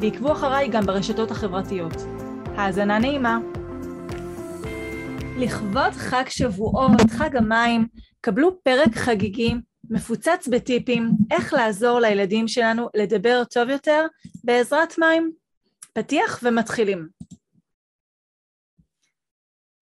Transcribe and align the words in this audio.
ועקבו 0.00 0.32
אחריי 0.32 0.68
גם 0.68 0.86
ברשתות 0.86 1.30
החברתיות. 1.30 1.92
האזנה 2.56 2.98
נעימה. 2.98 3.38
לכבוד 5.38 5.92
חג 5.92 6.24
שבועות, 6.28 7.10
חג 7.10 7.36
המים, 7.36 7.86
קבלו 8.20 8.62
פרק 8.62 8.94
חגיגי, 8.94 9.54
מפוצץ 9.90 10.48
בטיפים, 10.50 11.10
איך 11.30 11.52
לעזור 11.52 12.00
לילדים 12.00 12.48
שלנו 12.48 12.88
לדבר 12.94 13.42
טוב 13.44 13.68
יותר 13.68 14.06
בעזרת 14.44 14.98
מים. 14.98 15.32
פתיח 15.92 16.40
ומתחילים. 16.42 17.08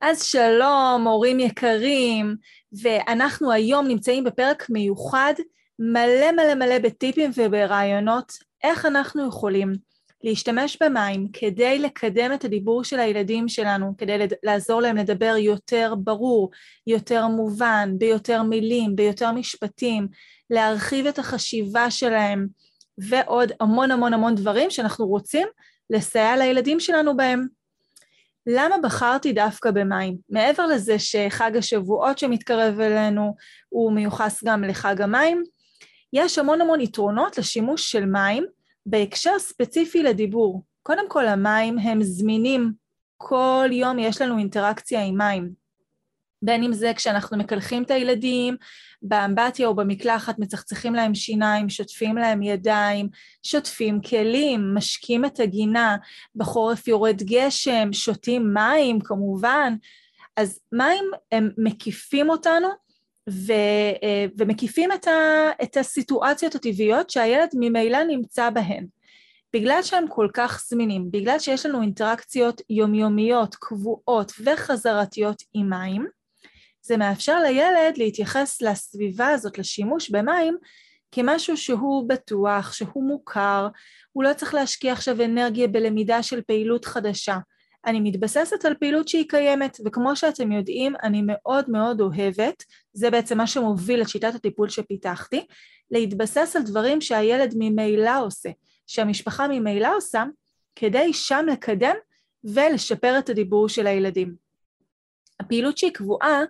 אז 0.00 0.22
שלום, 0.22 1.06
הורים 1.06 1.40
יקרים, 1.40 2.36
ואנחנו 2.82 3.52
היום 3.52 3.86
נמצאים 3.88 4.24
בפרק 4.24 4.66
מיוחד, 4.70 5.34
מלא 5.78 6.32
מלא 6.32 6.54
מלא 6.54 6.78
בטיפים 6.78 7.30
וברעיונות, 7.36 8.32
איך 8.62 8.86
אנחנו 8.86 9.28
יכולים 9.28 9.72
להשתמש 10.24 10.78
במים 10.82 11.28
כדי 11.32 11.78
לקדם 11.78 12.32
את 12.34 12.44
הדיבור 12.44 12.84
של 12.84 13.00
הילדים 13.00 13.48
שלנו, 13.48 13.94
כדי 13.98 14.18
לעזור 14.42 14.80
להם 14.80 14.96
לדבר 14.96 15.34
יותר 15.38 15.94
ברור, 15.98 16.50
יותר 16.86 17.26
מובן, 17.26 17.94
ביותר 17.98 18.42
מילים, 18.42 18.96
ביותר 18.96 19.32
משפטים, 19.32 20.08
להרחיב 20.50 21.06
את 21.06 21.18
החשיבה 21.18 21.90
שלהם, 21.90 22.46
ועוד 22.98 23.52
המון 23.60 23.90
המון 23.90 24.14
המון 24.14 24.34
דברים 24.34 24.70
שאנחנו 24.70 25.06
רוצים 25.06 25.48
לסייע 25.90 26.36
לילדים 26.36 26.80
שלנו 26.80 27.16
בהם. 27.16 27.46
למה 28.46 28.76
בחרתי 28.82 29.32
דווקא 29.32 29.70
במים? 29.70 30.16
מעבר 30.28 30.66
לזה 30.66 30.98
שחג 30.98 31.56
השבועות 31.56 32.18
שמתקרב 32.18 32.80
אלינו 32.80 33.34
הוא 33.68 33.92
מיוחס 33.92 34.44
גם 34.44 34.64
לחג 34.64 35.00
המים, 35.00 35.42
יש 36.12 36.38
המון 36.38 36.60
המון 36.60 36.80
יתרונות 36.80 37.38
לשימוש 37.38 37.90
של 37.90 38.06
מים 38.06 38.44
בהקשר 38.86 39.38
ספציפי 39.38 40.02
לדיבור. 40.02 40.62
קודם 40.82 41.08
כל 41.08 41.26
המים 41.26 41.78
הם 41.78 42.02
זמינים, 42.02 42.72
כל 43.16 43.68
יום 43.72 43.98
יש 43.98 44.22
לנו 44.22 44.38
אינטראקציה 44.38 45.04
עם 45.04 45.18
מים. 45.18 45.64
בין 46.42 46.62
אם 46.62 46.72
זה 46.72 46.92
כשאנחנו 46.96 47.38
מקלחים 47.38 47.82
את 47.82 47.90
הילדים, 47.90 48.56
באמבטיה 49.02 49.66
או 49.66 49.74
במקלחת, 49.74 50.38
מצחצחים 50.38 50.94
להם 50.94 51.14
שיניים, 51.14 51.68
שוטפים 51.68 52.16
להם 52.16 52.42
ידיים, 52.42 53.08
שוטפים 53.42 54.00
כלים, 54.00 54.74
משקים 54.74 55.24
את 55.24 55.40
הגינה, 55.40 55.96
בחורף 56.36 56.88
יורד 56.88 57.22
גשם, 57.22 57.92
שותים 57.92 58.54
מים 58.54 59.00
כמובן, 59.00 59.74
אז 60.36 60.60
מים 60.72 61.04
הם 61.32 61.50
מקיפים 61.58 62.30
אותנו 62.30 62.68
ו, 63.30 63.52
אה, 64.02 64.26
ומקיפים 64.38 64.92
את, 64.92 65.06
ה, 65.08 65.50
את 65.62 65.76
הסיטואציות 65.76 66.54
הטבעיות 66.54 67.10
שהילד 67.10 67.48
ממילא 67.54 68.04
נמצא 68.04 68.50
בהן. 68.50 68.86
בגלל 69.52 69.82
שהם 69.82 70.04
כל 70.08 70.28
כך 70.34 70.64
זמינים, 70.68 71.10
בגלל 71.10 71.38
שיש 71.38 71.66
לנו 71.66 71.82
אינטראקציות 71.82 72.60
יומיומיות, 72.70 73.54
קבועות 73.54 74.32
וחזרתיות 74.44 75.42
עם 75.54 75.70
מים, 75.70 76.06
זה 76.82 76.96
מאפשר 76.96 77.40
לילד 77.40 77.96
להתייחס 77.96 78.62
לסביבה 78.62 79.28
הזאת, 79.28 79.58
לשימוש 79.58 80.10
במים, 80.10 80.56
כמשהו 81.12 81.56
שהוא 81.56 82.08
בטוח, 82.08 82.72
שהוא 82.72 83.08
מוכר, 83.08 83.68
הוא 84.12 84.24
לא 84.24 84.34
צריך 84.34 84.54
להשקיע 84.54 84.92
עכשיו 84.92 85.24
אנרגיה 85.24 85.68
בלמידה 85.68 86.22
של 86.22 86.40
פעילות 86.42 86.84
חדשה. 86.84 87.36
אני 87.86 88.00
מתבססת 88.00 88.64
על 88.64 88.74
פעילות 88.74 89.08
שהיא 89.08 89.28
קיימת, 89.28 89.78
וכמו 89.84 90.16
שאתם 90.16 90.52
יודעים, 90.52 90.94
אני 91.02 91.22
מאוד 91.26 91.70
מאוד 91.70 92.00
אוהבת, 92.00 92.64
זה 92.92 93.10
בעצם 93.10 93.38
מה 93.38 93.46
שמוביל 93.46 94.02
את 94.02 94.08
שיטת 94.08 94.34
הטיפול 94.34 94.68
שפיתחתי, 94.68 95.46
להתבסס 95.90 96.56
על 96.56 96.62
דברים 96.62 97.00
שהילד 97.00 97.54
ממילא 97.58 98.24
עושה, 98.24 98.50
שהמשפחה 98.86 99.48
ממילא 99.48 99.96
עושה, 99.96 100.24
כדי 100.74 101.12
שם 101.12 101.46
לקדם 101.52 101.94
ולשפר 102.44 103.18
את 103.18 103.28
הדיבור 103.28 103.68
של 103.68 103.86
הילדים. 103.86 104.34
הפעילות 105.40 105.78
שהיא 105.78 105.92
קבועה 105.92 106.42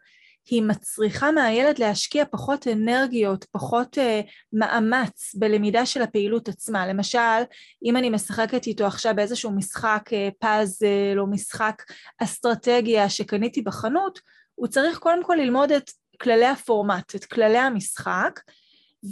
היא 0.46 0.62
מצריכה 0.62 1.32
מהילד 1.32 1.78
להשקיע 1.78 2.24
פחות 2.30 2.68
אנרגיות, 2.68 3.44
פחות 3.44 3.98
uh, 3.98 4.30
מאמץ 4.52 5.34
בלמידה 5.34 5.86
של 5.86 6.02
הפעילות 6.02 6.48
עצמה. 6.48 6.86
למשל, 6.86 7.42
אם 7.84 7.96
אני 7.96 8.10
משחקת 8.10 8.66
איתו 8.66 8.86
עכשיו 8.86 9.12
באיזשהו 9.16 9.50
משחק 9.50 10.02
uh, 10.08 10.34
פאזל 10.38 11.18
או 11.18 11.26
משחק 11.26 11.82
אסטרטגיה 12.22 13.08
שקניתי 13.08 13.62
בחנות, 13.62 14.20
הוא 14.54 14.66
צריך 14.66 14.98
קודם 14.98 15.24
כל 15.24 15.34
ללמוד 15.34 15.72
את 15.72 15.90
כללי 16.22 16.46
הפורמט, 16.46 17.14
את 17.14 17.24
כללי 17.24 17.58
המשחק, 17.58 18.40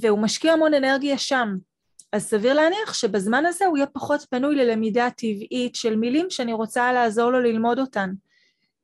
והוא 0.00 0.18
משקיע 0.18 0.52
המון 0.52 0.74
אנרגיה 0.74 1.18
שם. 1.18 1.56
אז 2.12 2.24
סביר 2.24 2.54
להניח 2.54 2.94
שבזמן 2.94 3.46
הזה 3.46 3.66
הוא 3.66 3.76
יהיה 3.76 3.86
פחות 3.86 4.26
פנוי 4.30 4.56
ללמידה 4.56 5.08
טבעית 5.10 5.74
של 5.74 5.96
מילים 5.96 6.30
שאני 6.30 6.52
רוצה 6.52 6.92
לעזור 6.92 7.30
לו 7.30 7.40
ללמוד 7.40 7.78
אותן. 7.78 8.10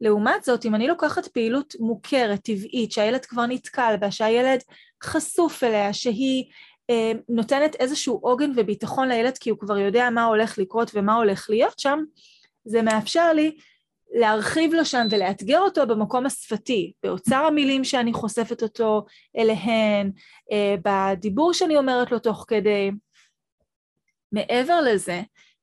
לעומת 0.00 0.44
זאת, 0.44 0.64
אם 0.64 0.74
אני 0.74 0.86
לוקחת 0.86 1.26
פעילות 1.26 1.74
מוכרת, 1.80 2.40
טבעית, 2.40 2.92
שהילד 2.92 3.24
כבר 3.24 3.46
נתקל 3.46 3.94
בה, 4.00 4.10
שהילד 4.10 4.60
חשוף 5.02 5.64
אליה, 5.64 5.92
שהיא 5.92 6.44
אה, 6.90 7.12
נותנת 7.28 7.74
איזשהו 7.74 8.18
עוגן 8.22 8.50
וביטחון 8.56 9.08
לילד 9.08 9.38
כי 9.38 9.50
הוא 9.50 9.58
כבר 9.58 9.78
יודע 9.78 10.10
מה 10.10 10.24
הולך 10.24 10.58
לקרות 10.58 10.90
ומה 10.94 11.14
הולך 11.14 11.46
להיות 11.50 11.78
שם, 11.78 11.98
זה 12.64 12.82
מאפשר 12.82 13.32
לי 13.32 13.56
להרחיב 14.14 14.74
לו 14.74 14.84
שם 14.84 15.06
ולאתגר 15.10 15.60
אותו 15.60 15.86
במקום 15.86 16.26
השפתי, 16.26 16.92
באוצר 17.02 17.36
המילים 17.36 17.84
שאני 17.84 18.12
חושפת 18.12 18.62
אותו 18.62 19.04
אליהן, 19.38 20.10
אה, 20.52 20.74
בדיבור 20.84 21.52
שאני 21.52 21.76
אומרת 21.76 22.12
לו 22.12 22.18
תוך 22.18 22.44
כדי. 22.48 22.90
מעבר 24.32 24.80
לזה, 24.80 25.22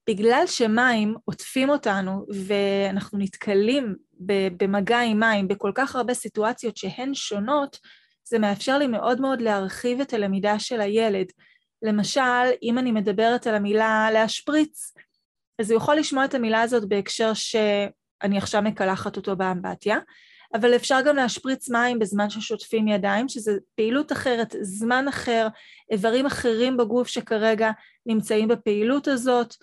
בגלל 0.09 0.43
שמים 0.47 1.15
עוטפים 1.25 1.69
אותנו 1.69 2.25
ואנחנו 2.47 3.17
נתקלים 3.17 3.95
במגע 4.57 4.99
עם 4.99 5.19
מים 5.19 5.47
בכל 5.47 5.71
כך 5.75 5.95
הרבה 5.95 6.13
סיטואציות 6.13 6.77
שהן 6.77 7.13
שונות, 7.13 7.79
זה 8.23 8.39
מאפשר 8.39 8.77
לי 8.77 8.87
מאוד 8.87 9.21
מאוד 9.21 9.41
להרחיב 9.41 10.01
את 10.01 10.13
הלמידה 10.13 10.59
של 10.59 10.81
הילד. 10.81 11.25
למשל, 11.81 12.21
אם 12.63 12.77
אני 12.77 12.91
מדברת 12.91 13.47
על 13.47 13.55
המילה 13.55 14.09
להשפריץ, 14.13 14.93
אז 15.59 15.71
הוא 15.71 15.77
יכול 15.77 15.95
לשמוע 15.95 16.25
את 16.25 16.33
המילה 16.33 16.61
הזאת 16.61 16.89
בהקשר 16.89 17.33
שאני 17.33 18.37
עכשיו 18.37 18.61
מקלחת 18.61 19.17
אותו 19.17 19.35
באמבטיה, 19.35 19.97
אבל 20.53 20.75
אפשר 20.75 20.99
גם 21.05 21.15
להשפריץ 21.15 21.69
מים 21.69 21.99
בזמן 21.99 22.29
ששוטפים 22.29 22.87
ידיים, 22.87 23.29
שזה 23.29 23.51
פעילות 23.75 24.11
אחרת, 24.11 24.55
זמן 24.61 25.07
אחר, 25.07 25.47
איברים 25.91 26.25
אחרים 26.25 26.77
בגוף 26.77 27.07
שכרגע 27.07 27.71
נמצאים 28.05 28.47
בפעילות 28.47 29.07
הזאת. 29.07 29.55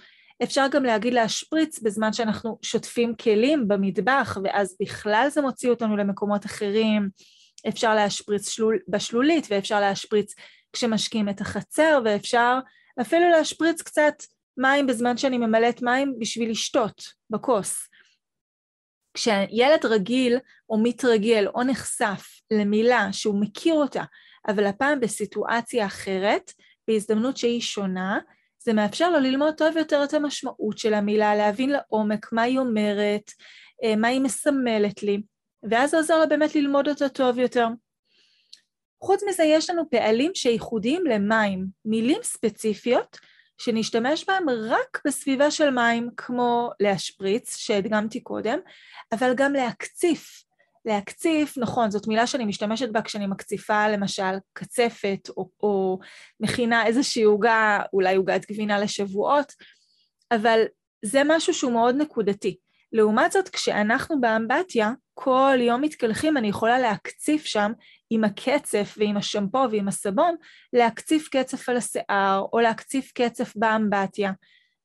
אפשר 0.43 0.67
גם 0.71 0.85
להגיד 0.85 1.15
להשפריץ 1.15 1.79
בזמן 1.79 2.13
שאנחנו 2.13 2.59
שוטפים 2.63 3.15
כלים 3.15 3.69
במטבח, 3.69 4.39
ואז 4.45 4.77
בכלל 4.81 5.27
זה 5.31 5.43
מוציא 5.43 5.71
אותנו 5.71 5.97
למקומות 5.97 6.47
אחרים. 6.47 7.09
אפשר 7.69 7.95
להשפריץ 7.95 8.49
שלול, 8.49 8.79
בשלולית, 8.89 9.47
ואפשר 9.51 9.81
להשפריץ 9.81 10.35
כשמשקים 10.73 11.29
את 11.29 11.41
החצר, 11.41 12.01
ואפשר 12.05 12.59
אפילו 13.01 13.31
להשפריץ 13.31 13.83
קצת 13.83 14.15
מים 14.57 14.87
בזמן 14.87 15.17
שאני 15.17 15.39
ממלאת 15.39 15.83
מים 15.83 16.15
בשביל 16.19 16.51
לשתות 16.51 17.03
בכוס. 17.31 17.89
כשילד 19.15 19.85
רגיל 19.85 20.39
או 20.71 20.79
מתרגל 20.83 21.47
או 21.55 21.63
נחשף 21.63 22.27
למילה 22.51 23.13
שהוא 23.13 23.41
מכיר 23.41 23.75
אותה, 23.75 24.05
אבל 24.49 24.67
הפעם 24.67 25.01
בסיטואציה 25.01 25.87
אחרת, 25.87 26.53
בהזדמנות 26.89 27.37
שהיא 27.37 27.61
שונה, 27.61 28.19
זה 28.65 28.73
מאפשר 28.73 29.11
לו 29.11 29.19
ללמוד 29.19 29.55
טוב 29.55 29.77
יותר 29.77 30.05
את 30.05 30.15
המשמעות 30.15 30.79
של 30.79 30.95
המילה, 30.95 31.35
להבין 31.35 31.71
לעומק 31.71 32.33
מה 32.33 32.43
היא 32.43 32.59
אומרת, 32.59 33.31
אה, 33.85 33.97
מה 33.97 34.09
היא 34.09 34.21
מסמלת 34.21 35.03
לי, 35.03 35.23
ואז 35.71 35.91
זה 35.91 35.97
עוזר 35.97 36.19
לו 36.19 36.29
באמת 36.29 36.55
ללמוד 36.55 36.89
אותה 36.89 37.09
טוב 37.09 37.39
יותר. 37.39 37.67
חוץ 39.03 39.23
מזה 39.29 39.45
יש 39.45 39.71
לנו 39.71 39.91
פעלים 39.91 40.31
שייחודיים 40.35 41.07
למים, 41.07 41.67
מילים 41.85 42.19
ספציפיות 42.23 43.19
שנשתמש 43.59 44.25
בהם 44.29 44.47
רק 44.51 45.01
בסביבה 45.07 45.51
של 45.51 45.71
מים, 45.71 46.11
כמו 46.17 46.71
להשפריץ, 46.81 47.57
שהדגמתי 47.57 48.21
קודם, 48.21 48.59
אבל 49.13 49.35
גם 49.35 49.53
להקציף, 49.53 50.43
להקציף, 50.85 51.59
נכון, 51.59 51.91
זאת 51.91 52.07
מילה 52.07 52.27
שאני 52.27 52.45
משתמשת 52.45 52.89
בה 52.89 53.03
כשאני 53.03 53.27
מקציפה 53.27 53.89
למשל 53.89 54.33
קצפת 54.53 55.29
או, 55.37 55.49
או 55.63 55.99
מכינה 56.41 56.87
איזושהי 56.87 57.23
עוגה, 57.23 57.81
אולי 57.93 58.17
עוגת 58.17 58.51
גבינה 58.51 58.79
לשבועות, 58.79 59.53
אבל 60.33 60.63
זה 61.05 61.23
משהו 61.25 61.55
שהוא 61.55 61.73
מאוד 61.73 61.97
נקודתי. 61.97 62.57
לעומת 62.93 63.33
זאת, 63.33 63.49
כשאנחנו 63.49 64.21
באמבטיה, 64.21 64.93
כל 65.15 65.59
יום 65.61 65.81
מתקלחים, 65.81 66.37
אני 66.37 66.49
יכולה 66.49 66.79
להקציף 66.79 67.45
שם 67.45 67.73
עם 68.11 68.25
הקצף 68.25 68.95
ועם 68.99 69.17
השמפו 69.17 69.71
ועם 69.71 69.89
הסבון, 69.89 70.35
להקציף 70.73 71.29
קצף 71.29 71.69
על 71.69 71.77
השיער 71.77 72.45
או 72.53 72.61
להקציף 72.61 73.13
קצף 73.15 73.53
באמבטיה. 73.57 74.33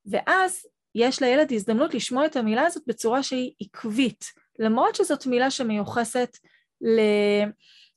ואז 0.06 0.66
יש 0.94 1.22
לילד 1.22 1.52
הזדמנות 1.52 1.94
לשמוע 1.94 2.26
את 2.26 2.36
המילה 2.36 2.66
הזאת 2.66 2.82
בצורה 2.86 3.22
שהיא 3.22 3.52
עקבית, 3.60 4.24
למרות 4.58 4.94
שזאת 4.94 5.26
מילה 5.26 5.50
שמיוחסת 5.50 6.36
ל... 6.80 7.00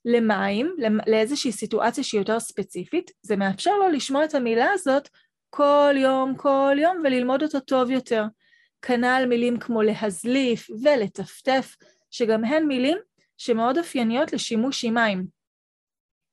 למים, 0.06 0.76
לאיזושהי 1.08 1.52
סיטואציה 1.52 2.04
שהיא 2.04 2.22
יותר 2.22 2.40
ספציפית, 2.40 3.12
זה 3.22 3.36
מאפשר 3.36 3.78
לו 3.78 3.90
לשמוע 3.90 4.26
את 4.26 4.36
המילה 4.36 4.72
הזאת 4.74 5.10
כל 5.50 5.94
יום, 5.98 6.38
כל 6.38 6.76
יום, 6.78 7.02
וללמוד 7.04 7.44
אותה 7.44 7.60
טוב 7.60 7.92
יותר. 7.92 8.24
כנ"ל 8.82 9.26
מילים 9.30 9.60
כמו 9.60 9.82
להזליף 9.82 10.68
ולטפטף, 10.84 11.76
שגם 12.12 12.46
הן 12.46 12.66
מילים 12.66 12.98
שמאוד 13.38 13.78
אופייניות 13.78 14.34
לשימוש 14.34 14.86
עם 14.86 14.94
מים. 14.94 15.26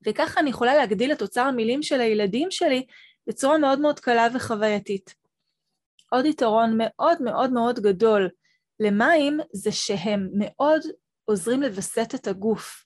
וככה 0.06 0.40
אני 0.40 0.50
יכולה 0.50 0.74
להגדיל 0.74 1.12
את 1.12 1.22
אוצר 1.22 1.40
המילים 1.40 1.82
של 1.82 2.00
הילדים 2.00 2.50
שלי 2.50 2.86
בצורה 3.26 3.58
מאוד 3.58 3.80
מאוד 3.80 4.00
קלה 4.00 4.26
וחווייתית. 4.34 5.14
עוד 6.10 6.26
יתרון 6.26 6.74
מאוד 6.78 7.22
מאוד 7.22 7.52
מאוד 7.52 7.80
גדול 7.80 8.28
למים 8.80 9.40
זה 9.52 9.72
שהם 9.72 10.28
מאוד 10.32 10.80
עוזרים 11.24 11.62
לווסת 11.62 12.14
את 12.14 12.26
הגוף. 12.26 12.84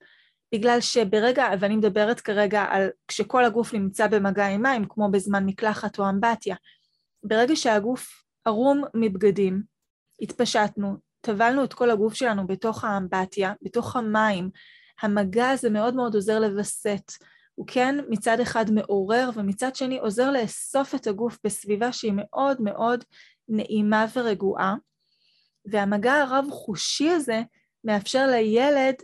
בגלל 0.55 0.81
שברגע, 0.81 1.49
ואני 1.61 1.77
מדברת 1.77 2.21
כרגע 2.21 2.62
על 2.71 2.89
כשכל 3.09 3.44
הגוף 3.44 3.75
נמצא 3.75 4.06
במגע 4.06 4.47
עם 4.47 4.62
מים, 4.62 4.85
כמו 4.89 5.11
בזמן 5.11 5.47
מקלחת 5.47 5.99
או 5.99 6.09
אמבטיה, 6.09 6.56
ברגע 7.25 7.56
שהגוף 7.56 8.09
ערום 8.44 8.85
מבגדים, 8.94 9.62
התפשטנו, 10.21 10.97
טבלנו 11.21 11.65
את 11.65 11.75
כל 11.75 11.91
הגוף 11.91 12.15
שלנו 12.15 12.47
בתוך 12.47 12.85
האמבטיה, 12.85 13.53
בתוך 13.62 13.97
המים, 13.97 14.50
המגע 15.03 15.50
הזה 15.50 15.71
מאוד 15.71 15.95
מאוד 15.95 16.15
עוזר 16.15 16.41
לווסת. 16.41 17.12
הוא 17.55 17.67
כן 17.67 17.99
מצד 18.09 18.41
אחד 18.41 18.71
מעורר 18.71 19.31
ומצד 19.35 19.77
שני 19.77 19.99
עוזר 19.99 20.31
לאסוף 20.31 20.95
את 20.95 21.06
הגוף 21.06 21.38
בסביבה 21.45 21.93
שהיא 21.93 22.12
מאוד 22.17 22.61
מאוד 22.61 23.05
נעימה 23.49 24.06
ורגועה. 24.15 24.75
והמגע 25.64 26.14
הרב-חושי 26.14 27.11
הזה 27.11 27.43
מאפשר 27.85 28.26
לילד 28.26 28.94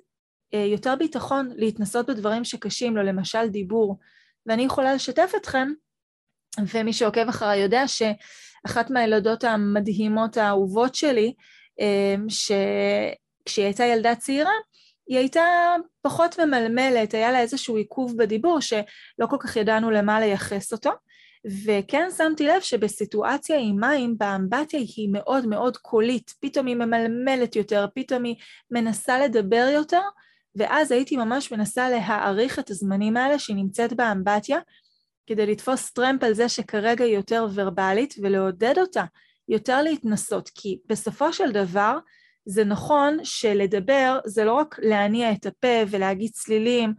אה, 0.54 0.64
יותר 0.64 0.94
ביטחון 0.98 1.50
להתנסות 1.56 2.10
בדברים 2.10 2.44
שקשים 2.44 2.96
לו, 2.96 3.02
למשל 3.02 3.48
דיבור. 3.48 3.98
ואני 4.46 4.62
יכולה 4.62 4.94
לשתף 4.94 5.32
אתכם, 5.36 5.68
ומי 6.74 6.92
שעוקב 6.92 7.28
אחריי 7.28 7.60
יודע 7.60 7.82
שאחת 7.88 8.90
מהילדות 8.90 9.44
המדהימות 9.44 10.36
האהובות 10.36 10.94
שלי, 10.94 11.34
אה, 11.80 12.14
שכשהיא 12.28 13.64
הייתה 13.64 13.84
ילדה 13.84 14.14
צעירה, 14.14 14.52
היא 15.06 15.18
הייתה 15.18 15.74
פחות 16.02 16.38
ממלמלת, 16.38 17.14
היה 17.14 17.32
לה 17.32 17.40
איזשהו 17.40 17.76
עיכוב 17.76 18.16
בדיבור 18.16 18.60
שלא 18.60 19.26
כל 19.30 19.36
כך 19.40 19.56
ידענו 19.56 19.90
למה 19.90 20.20
לייחס 20.20 20.72
אותו. 20.72 20.90
וכן 21.64 22.08
שמתי 22.16 22.46
לב 22.46 22.60
שבסיטואציה 22.60 23.58
עם 23.58 23.80
מים, 23.80 24.18
באמבטיה 24.18 24.80
היא 24.80 25.08
מאוד 25.12 25.46
מאוד 25.46 25.76
קולית, 25.76 26.34
פתאום 26.40 26.66
היא 26.66 26.76
ממלמלת 26.76 27.56
יותר, 27.56 27.86
פתאום 27.94 28.24
היא 28.24 28.36
מנסה 28.70 29.18
לדבר 29.18 29.68
יותר, 29.72 30.02
ואז 30.56 30.92
הייתי 30.92 31.16
ממש 31.16 31.52
מנסה 31.52 31.90
להעריך 31.90 32.58
את 32.58 32.70
הזמנים 32.70 33.16
האלה 33.16 33.38
שהיא 33.38 33.56
נמצאת 33.56 33.92
באמבטיה, 33.92 34.58
כדי 35.26 35.46
לתפוס 35.46 35.90
טרמפ 35.90 36.22
על 36.22 36.34
זה 36.34 36.48
שכרגע 36.48 37.04
היא 37.04 37.16
יותר 37.16 37.46
ורבלית, 37.54 38.14
ולעודד 38.22 38.74
אותה 38.78 39.04
יותר 39.48 39.82
להתנסות, 39.82 40.50
כי 40.54 40.78
בסופו 40.86 41.32
של 41.32 41.52
דבר 41.52 41.98
זה 42.46 42.64
נכון 42.64 43.18
שלדבר 43.24 44.18
זה 44.24 44.44
לא 44.44 44.52
רק 44.52 44.78
להניע 44.82 45.32
את 45.32 45.46
הפה 45.46 45.82
ולהגיד 45.88 46.30
צלילים, 46.32 46.94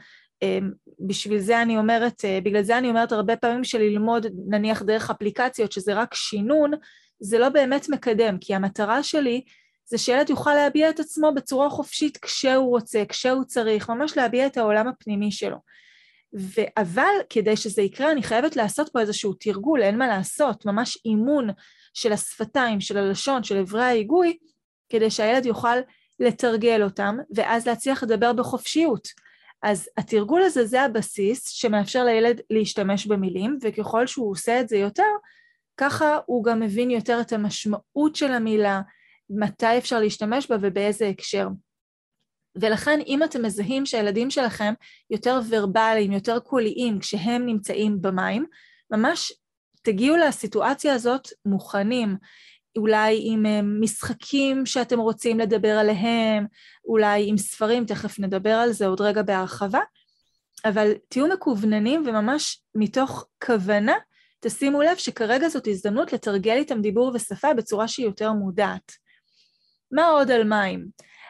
בשביל 0.99 1.39
זה 1.39 1.61
אני 1.61 1.77
אומרת, 1.77 2.25
אה, 2.25 2.39
בגלל 2.43 2.63
זה 2.63 2.77
אני 2.77 2.89
אומרת 2.89 3.11
הרבה 3.11 3.35
פעמים 3.35 3.63
שללמוד 3.63 4.25
נניח 4.47 4.81
דרך 4.81 5.09
אפליקציות 5.09 5.71
שזה 5.71 5.93
רק 5.93 6.13
שינון, 6.13 6.71
זה 7.19 7.39
לא 7.39 7.49
באמת 7.49 7.89
מקדם, 7.89 8.37
כי 8.41 8.55
המטרה 8.55 9.03
שלי 9.03 9.41
זה 9.85 9.97
שילד 9.97 10.29
יוכל 10.29 10.53
להביע 10.53 10.89
את 10.89 10.99
עצמו 10.99 11.31
בצורה 11.35 11.69
חופשית 11.69 12.17
כשהוא 12.17 12.69
רוצה, 12.69 13.03
כשהוא 13.09 13.43
צריך, 13.43 13.89
ממש 13.89 14.17
להביע 14.17 14.45
את 14.45 14.57
העולם 14.57 14.87
הפנימי 14.87 15.31
שלו. 15.31 15.57
ו- 16.39 16.69
אבל 16.77 17.13
כדי 17.29 17.55
שזה 17.55 17.81
יקרה 17.81 18.11
אני 18.11 18.23
חייבת 18.23 18.55
לעשות 18.55 18.89
פה 18.89 18.99
איזשהו 18.99 19.33
תרגול, 19.33 19.81
אין 19.81 19.97
מה 19.97 20.07
לעשות, 20.07 20.65
ממש 20.65 20.97
אימון 21.05 21.49
של 21.93 22.11
השפתיים, 22.13 22.81
של 22.81 22.97
הלשון, 22.97 23.43
של 23.43 23.57
אברי 23.57 23.83
ההיגוי, 23.83 24.37
כדי 24.89 25.11
שהילד 25.11 25.45
יוכל 25.45 25.77
לתרגל 26.19 26.83
אותם, 26.83 27.17
ואז 27.35 27.67
להצליח 27.67 28.03
לדבר 28.03 28.33
בחופשיות. 28.33 29.07
אז 29.63 29.89
התרגול 29.97 30.41
הזה 30.41 30.65
זה 30.65 30.81
הבסיס 30.81 31.49
שמאפשר 31.49 32.03
לילד 32.03 32.41
להשתמש 32.49 33.05
במילים, 33.05 33.57
וככל 33.61 34.07
שהוא 34.07 34.31
עושה 34.31 34.61
את 34.61 34.69
זה 34.69 34.77
יותר, 34.77 35.11
ככה 35.77 36.17
הוא 36.25 36.43
גם 36.43 36.59
מבין 36.59 36.91
יותר 36.91 37.21
את 37.21 37.33
המשמעות 37.33 38.15
של 38.15 38.31
המילה, 38.31 38.81
מתי 39.29 39.77
אפשר 39.77 39.99
להשתמש 39.99 40.47
בה 40.47 40.55
ובאיזה 40.61 41.07
הקשר. 41.07 41.47
ולכן 42.55 42.99
אם 43.07 43.23
אתם 43.23 43.45
מזהים 43.45 43.85
שהילדים 43.85 44.29
שלכם 44.29 44.73
יותר 45.09 45.39
ורבליים, 45.49 46.11
יותר 46.11 46.39
קוליים 46.39 46.99
כשהם 46.99 47.45
נמצאים 47.45 48.01
במים, 48.01 48.45
ממש 48.91 49.33
תגיעו 49.81 50.17
לסיטואציה 50.17 50.93
הזאת 50.93 51.27
מוכנים, 51.45 52.17
אולי 52.77 53.19
עם 53.23 53.45
אה, 53.45 53.61
משחקים 53.61 54.65
שאתם 54.65 54.99
רוצים 54.99 55.39
לדבר 55.39 55.77
עליהם, 55.77 56.45
אולי 56.85 57.29
עם 57.29 57.37
ספרים, 57.37 57.85
תכף 57.85 58.19
נדבר 58.19 58.53
על 58.53 58.71
זה 58.71 58.87
עוד 58.87 59.01
רגע 59.01 59.21
בהרחבה, 59.21 59.79
אבל 60.65 60.91
תהיו 61.09 61.27
מקווננים 61.27 62.03
וממש 62.07 62.61
מתוך 62.75 63.27
כוונה 63.45 63.93
תשימו 64.39 64.81
לב 64.81 64.97
שכרגע 64.97 65.49
זאת 65.49 65.67
הזדמנות 65.67 66.13
לתרגל 66.13 66.55
איתם 66.55 66.81
דיבור 66.81 67.11
ושפה 67.13 67.53
בצורה 67.53 67.87
שהיא 67.87 68.05
יותר 68.05 68.31
מודעת. 68.31 68.91
מה 69.91 70.05
עוד 70.05 70.31
על 70.31 70.43
מים? 70.43 70.87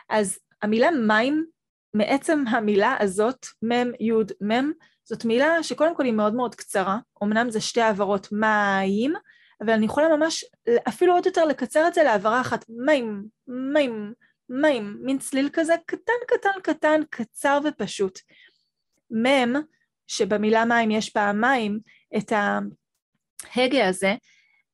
אז 0.09 0.39
המילה 0.61 0.91
מים, 0.91 1.45
מעצם 1.93 2.43
המילה 2.47 2.97
הזאת, 2.99 3.45
מם, 3.61 3.91
יוד, 3.99 4.31
מם, 4.41 4.71
זאת 5.03 5.25
מילה 5.25 5.63
שקודם 5.63 5.95
כל 5.95 6.05
היא 6.05 6.13
מאוד 6.13 6.33
מאוד 6.33 6.55
קצרה, 6.55 6.97
אמנם 7.23 7.49
זה 7.49 7.61
שתי 7.61 7.81
העברות 7.81 8.27
מים, 8.31 9.13
אבל 9.61 9.73
אני 9.73 9.85
יכולה 9.85 10.15
ממש 10.17 10.45
אפילו 10.87 11.13
עוד 11.13 11.25
יותר 11.25 11.45
לקצר 11.45 11.87
את 11.87 11.93
זה 11.93 12.03
להעברה 12.03 12.41
אחת, 12.41 12.65
מים, 12.69 13.23
מים, 13.47 14.13
מים, 14.49 14.97
מין 15.01 15.17
צליל 15.17 15.49
כזה 15.53 15.73
קטן 15.85 16.13
קטן 16.27 16.61
קטן, 16.63 17.01
קצר 17.09 17.59
ופשוט. 17.63 18.19
מם, 19.11 19.53
שבמילה 20.07 20.65
מים 20.65 20.91
יש 20.91 21.09
פעמיים 21.09 21.79
את 22.17 22.31
ההגה 22.31 23.87
הזה, 23.87 24.15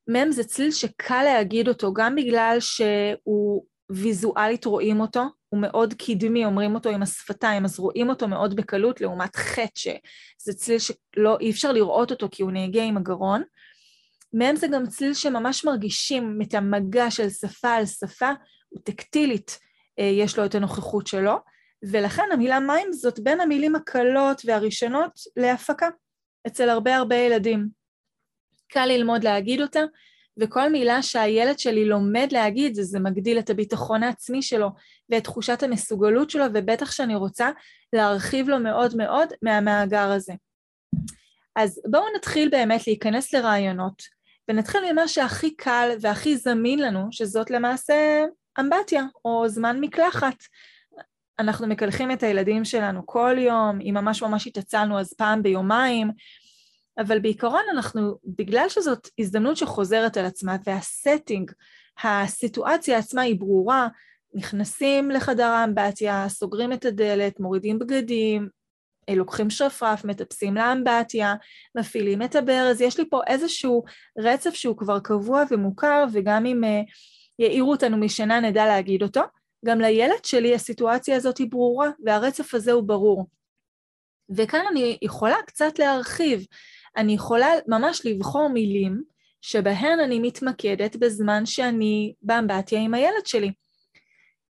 מם 0.07 0.31
זה 0.31 0.43
צליל 0.43 0.71
שקל 0.71 1.24
להגיד 1.24 1.67
אותו 1.67 1.93
גם 1.93 2.15
בגלל 2.15 2.57
שהוא 2.59 3.65
ויזואלית 3.89 4.65
רואים 4.65 5.00
אותו, 5.00 5.24
הוא 5.50 5.62
מאוד 5.62 5.93
קדמי, 5.93 6.45
אומרים 6.45 6.75
אותו 6.75 6.89
עם 6.89 7.01
השפתיים, 7.01 7.65
אז 7.65 7.79
רואים 7.79 8.09
אותו 8.09 8.27
מאוד 8.27 8.55
בקלות 8.55 9.01
לעומת 9.01 9.36
חטא, 9.36 9.91
שזה 10.41 10.53
צליל 10.53 10.79
שלא, 10.79 11.38
אי 11.39 11.51
אפשר 11.51 11.71
לראות 11.71 12.12
אותו 12.12 12.27
כי 12.31 12.43
הוא 12.43 12.51
נהגה 12.51 12.83
עם 12.83 12.98
הגרון. 12.98 13.43
מהם 14.35 14.55
זה 14.55 14.67
גם 14.67 14.85
צליל 14.87 15.13
שממש 15.13 15.65
מרגישים 15.65 16.39
את 16.41 16.53
המגע 16.53 17.11
של 17.11 17.29
שפה 17.29 17.69
על 17.69 17.85
שפה, 17.85 18.29
הוא 18.69 18.81
טקטילית, 18.83 19.59
אה, 19.99 20.05
יש 20.05 20.37
לו 20.37 20.45
את 20.45 20.55
הנוכחות 20.55 21.07
שלו, 21.07 21.35
ולכן 21.83 22.23
המילה 22.33 22.59
מים 22.59 22.93
זאת 22.93 23.19
בין 23.19 23.41
המילים 23.41 23.75
הקלות 23.75 24.41
והראשונות 24.45 25.19
להפקה 25.37 25.89
אצל 26.47 26.69
הרבה 26.69 26.95
הרבה 26.95 27.15
ילדים. 27.15 27.67
קל 28.67 28.85
ללמוד 28.85 29.23
להגיד 29.23 29.61
אותה, 29.61 29.81
וכל 30.39 30.69
מילה 30.69 31.01
שהילד 31.01 31.59
שלי 31.59 31.85
לומד 31.85 32.27
להגיד 32.31 32.75
זה, 32.75 32.83
זה 32.83 32.99
מגדיל 32.99 33.39
את 33.39 33.49
הביטחון 33.49 34.03
העצמי 34.03 34.41
שלו 34.41 34.69
ואת 35.09 35.23
תחושת 35.23 35.63
המסוגלות 35.63 36.29
שלו, 36.29 36.45
ובטח 36.53 36.91
שאני 36.91 37.15
רוצה 37.15 37.49
להרחיב 37.93 38.49
לו 38.49 38.59
מאוד 38.59 38.97
מאוד 38.97 39.29
מהמאגר 39.41 40.11
הזה. 40.11 40.33
אז 41.55 41.81
בואו 41.91 42.03
נתחיל 42.15 42.49
באמת 42.49 42.87
להיכנס 42.87 43.33
לרעיונות, 43.33 44.14
ונתחיל 44.49 44.81
ממה 44.91 45.07
שהכי 45.07 45.55
קל 45.55 45.89
והכי 46.01 46.37
זמין 46.37 46.79
לנו, 46.79 47.07
שזאת 47.11 47.51
למעשה 47.51 48.25
אמבטיה 48.59 49.03
או 49.25 49.49
זמן 49.49 49.77
מקלחת. 49.81 50.35
אנחנו 51.39 51.67
מקלחים 51.67 52.11
את 52.11 52.23
הילדים 52.23 52.65
שלנו 52.65 53.05
כל 53.05 53.35
יום, 53.39 53.79
אם 53.81 53.93
ממש 53.93 54.21
ממש 54.21 54.47
התעצלנו 54.47 54.99
אז 54.99 55.13
פעם 55.13 55.43
ביומיים, 55.43 56.11
אבל 56.97 57.19
בעיקרון 57.19 57.61
אנחנו, 57.71 58.17
בגלל 58.25 58.69
שזאת 58.69 59.07
הזדמנות 59.19 59.57
שחוזרת 59.57 60.17
על 60.17 60.25
עצמה 60.25 60.55
והסטינג, 60.65 61.51
הסיטואציה 62.03 62.97
עצמה 62.97 63.21
היא 63.21 63.39
ברורה, 63.39 63.87
נכנסים 64.33 65.11
לחדר 65.11 65.45
האמבטיה, 65.45 66.29
סוגרים 66.29 66.73
את 66.73 66.85
הדלת, 66.85 67.39
מורידים 67.39 67.79
בגדים, 67.79 68.49
לוקחים 69.12 69.50
שרפרף, 69.50 70.05
מטפסים 70.05 70.55
לאמבטיה, 70.55 71.35
מפעילים 71.75 72.21
את 72.21 72.35
הברז, 72.35 72.81
יש 72.81 73.00
לי 73.00 73.09
פה 73.09 73.21
איזשהו 73.27 73.83
רצף 74.17 74.53
שהוא 74.53 74.77
כבר 74.77 75.00
קבוע 75.00 75.43
ומוכר, 75.51 76.05
וגם 76.13 76.45
אם 76.45 76.63
uh, 76.63 76.91
יעירו 77.39 77.71
אותנו 77.71 77.97
משינה 77.97 78.39
נדע 78.39 78.65
להגיד 78.65 79.03
אותו. 79.03 79.21
גם 79.65 79.81
לילד 79.81 80.25
שלי 80.25 80.55
הסיטואציה 80.55 81.15
הזאת 81.15 81.38
היא 81.38 81.47
ברורה, 81.50 81.89
והרצף 82.05 82.53
הזה 82.53 82.71
הוא 82.71 82.83
ברור. 82.83 83.25
וכאן 84.29 84.62
אני 84.71 84.97
יכולה 85.01 85.35
קצת 85.47 85.79
להרחיב, 85.79 86.45
אני 86.97 87.13
יכולה 87.13 87.47
ממש 87.67 88.01
לבחור 88.05 88.50
מילים 88.50 89.03
שבהן 89.41 90.00
אני 90.00 90.19
מתמקדת 90.19 90.95
בזמן 90.95 91.45
שאני 91.45 92.13
באמבטיה 92.21 92.79
עם 92.79 92.93
הילד 92.93 93.25
שלי. 93.25 93.51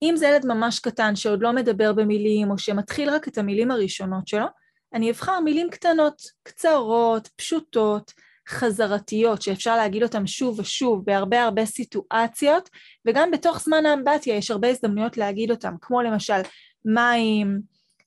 אם 0.04 0.16
זה 0.18 0.28
ילד 0.28 0.46
ממש 0.46 0.80
קטן 0.80 1.16
שעוד 1.16 1.42
לא 1.42 1.54
מדבר 1.54 1.94
במילים, 1.94 2.52
או 2.52 2.58
שמתחיל 2.58 3.10
רק 3.10 3.28
את 3.28 3.38
המילים 3.38 3.72
הראשונות 3.72 4.28
שלו, 4.28 4.46
אני 4.94 5.12
אבחר 5.12 5.40
מילים 5.40 5.70
קטנות, 5.70 6.22
קצרות, 6.44 7.28
פשוטות, 7.36 8.12
חזרתיות, 8.50 9.42
שאפשר 9.42 9.76
להגיד 9.76 10.04
אותן 10.04 10.28
שוב 10.28 10.60
ושוב 10.60 11.06
בהרבה 11.06 11.44
הרבה 11.44 11.66
סיטואציות, 11.66 12.70
וגם 13.08 13.32
בתוך 13.32 13.60
זמן 13.60 13.86
האמבטיה 13.86 14.36
יש 14.36 14.52
הרבה 14.52 14.70
הזדמנויות 14.70 15.18
להגיד 15.18 15.52
אותן, 15.52 15.74
כמו 15.82 16.02
למשל 16.02 16.42
מים, 16.86 17.60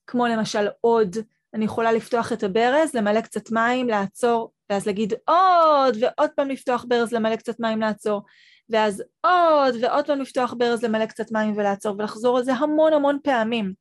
כמו 0.07 0.27
למשל 0.27 0.67
עוד, 0.81 1.15
אני 1.53 1.65
יכולה 1.65 1.91
לפתוח 1.91 2.33
את 2.33 2.43
הברז, 2.43 2.93
למלא 2.93 3.21
קצת 3.21 3.51
מים, 3.51 3.87
לעצור, 3.87 4.51
ואז 4.69 4.85
להגיד 4.85 5.13
עוד, 5.25 5.97
ועוד 5.99 6.29
פעם 6.35 6.49
לפתוח 6.49 6.85
ברז, 6.87 7.13
למלא 7.13 7.35
קצת 7.35 7.59
מים, 7.59 7.81
לעצור. 7.81 8.21
ואז 8.69 9.03
עוד 9.23 9.75
ועוד 9.81 10.05
פעם 10.05 10.21
לפתוח 10.21 10.53
ברז, 10.57 10.83
למלא 10.83 11.05
קצת 11.05 11.31
מים 11.31 11.57
ולעצור 11.57 11.95
ולחזור 11.99 12.37
על 12.37 12.43
זה 12.43 12.53
המון 12.53 12.93
המון 12.93 13.19
פעמים. 13.23 13.73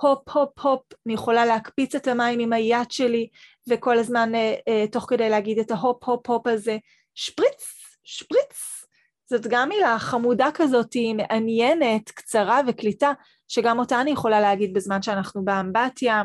הופ 0.00 0.28
הופ 0.28 0.58
הופ, 0.58 0.82
אני 1.06 1.14
יכולה 1.14 1.46
להקפיץ 1.46 1.94
את 1.94 2.06
המים 2.08 2.40
עם 2.40 2.52
היד 2.52 2.90
שלי 2.90 3.28
וכל 3.68 3.98
הזמן 3.98 4.34
אה, 4.34 4.54
אה, 4.68 4.84
תוך 4.92 5.06
כדי 5.08 5.30
להגיד 5.30 5.58
את 5.58 5.70
ההופ 5.70 6.04
הופ 6.04 6.30
הופ 6.30 6.46
הזה, 6.46 6.76
שפריץ, 7.14 7.74
שפריץ. 8.04 8.84
זאת 9.30 9.46
גם 9.46 9.68
מילה 9.68 9.98
חמודה 9.98 10.48
כזאת, 10.54 10.96
מעניינת, 11.16 12.10
קצרה 12.10 12.60
וקליטה, 12.66 13.12
שגם 13.48 13.78
אותה 13.78 14.00
אני 14.00 14.10
יכולה 14.10 14.40
להגיד 14.40 14.74
בזמן 14.74 15.02
שאנחנו 15.02 15.44
באמבטיה. 15.44 16.22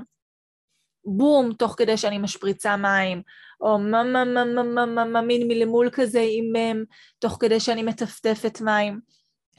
בום, 1.05 1.53
תוך 1.53 1.75
כדי 1.77 1.97
שאני 1.97 2.17
משפריצה 2.17 2.77
מים, 2.77 3.21
או 3.61 3.79
מה 3.79 4.03
מה 4.03 4.25
מה 4.25 4.45
מה 4.45 4.63
מה 4.63 4.85
מה 4.85 5.05
מה 5.05 5.21
מין 5.21 5.47
מלמול 5.47 5.89
כזה 5.93 6.25
עם 6.29 6.45
מם, 6.53 6.83
תוך 7.19 7.37
כדי 7.39 7.59
שאני 7.59 7.83
מטפטפת 7.83 8.61
מים. 8.61 8.99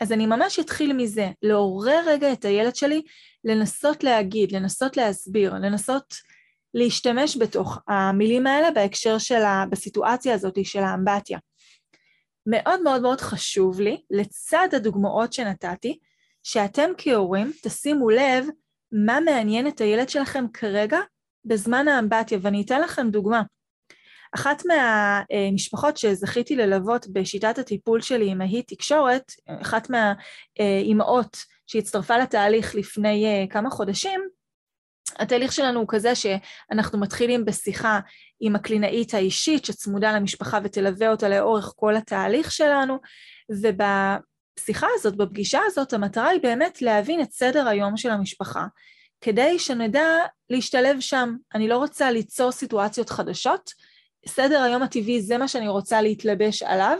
אז 0.00 0.12
אני 0.12 0.26
ממש 0.26 0.58
אתחיל 0.58 0.92
מזה, 0.92 1.30
לעורר 1.42 2.02
רגע 2.06 2.32
את 2.32 2.44
הילד 2.44 2.76
שלי, 2.76 3.02
לנסות 3.44 4.04
להגיד, 4.04 4.52
לנסות 4.52 4.96
להסביר, 4.96 5.54
לנסות 5.54 6.14
להשתמש 6.74 7.36
בתוך 7.36 7.78
המילים 7.88 8.46
האלה 8.46 8.70
בהקשר 8.70 9.18
של 9.18 9.42
ה... 9.42 9.64
בסיטואציה 9.70 10.34
הזאת 10.34 10.58
של 10.64 10.82
האמבטיה. 10.82 11.38
מאוד 12.46 12.82
מאוד 12.82 13.02
מאוד 13.02 13.20
חשוב 13.20 13.80
לי, 13.80 14.02
לצד 14.10 14.68
הדוגמאות 14.72 15.32
שנתתי, 15.32 15.98
שאתם 16.42 16.90
כהורים 16.98 17.52
תשימו 17.62 18.10
לב 18.10 18.46
מה 18.92 19.20
מעניין 19.20 19.68
את 19.68 19.80
הילד 19.80 20.08
שלכם 20.08 20.44
כרגע 20.52 20.98
בזמן 21.44 21.88
האמבטיה, 21.88 22.38
ואני 22.42 22.62
אתן 22.62 22.80
לכם 22.80 23.10
דוגמה. 23.10 23.42
אחת 24.34 24.62
מהמשפחות 24.66 25.96
שזכיתי 25.96 26.56
ללוות 26.56 27.06
בשיטת 27.12 27.58
הטיפול 27.58 28.00
שלי 28.00 28.30
עם 28.30 28.40
ההיא 28.40 28.62
תקשורת, 28.66 29.32
אחת 29.62 29.88
מהאימהות 29.90 31.36
שהצטרפה 31.66 32.18
לתהליך 32.18 32.74
לפני 32.74 33.26
אה, 33.26 33.44
כמה 33.50 33.70
חודשים, 33.70 34.20
התהליך 35.18 35.52
שלנו 35.52 35.80
הוא 35.80 35.88
כזה 35.88 36.12
שאנחנו 36.14 37.00
מתחילים 37.00 37.44
בשיחה 37.44 38.00
עם 38.40 38.56
הקלינאית 38.56 39.14
האישית 39.14 39.64
שצמודה 39.64 40.12
למשפחה 40.12 40.58
ותלווה 40.64 41.10
אותה 41.10 41.28
לאורך 41.28 41.72
כל 41.76 41.96
התהליך 41.96 42.52
שלנו, 42.52 42.98
ובשיחה 43.50 44.86
הזאת, 44.94 45.16
בפגישה 45.16 45.60
הזאת, 45.66 45.92
המטרה 45.92 46.28
היא 46.28 46.40
באמת 46.42 46.82
להבין 46.82 47.20
את 47.20 47.32
סדר 47.32 47.68
היום 47.68 47.96
של 47.96 48.10
המשפחה, 48.10 48.66
כדי 49.20 49.58
שנדע 49.58 50.08
להשתלב 50.50 51.00
שם. 51.00 51.34
אני 51.54 51.68
לא 51.68 51.76
רוצה 51.76 52.10
ליצור 52.10 52.52
סיטואציות 52.52 53.10
חדשות, 53.10 53.70
סדר 54.28 54.62
היום 54.62 54.82
הטבעי 54.82 55.22
זה 55.22 55.38
מה 55.38 55.48
שאני 55.48 55.68
רוצה 55.68 56.02
להתלבש 56.02 56.62
עליו, 56.62 56.98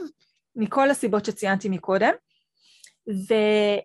מכל 0.57 0.91
הסיבות 0.91 1.25
שציינתי 1.25 1.69
מקודם, 1.69 2.13
ו, 3.09 3.35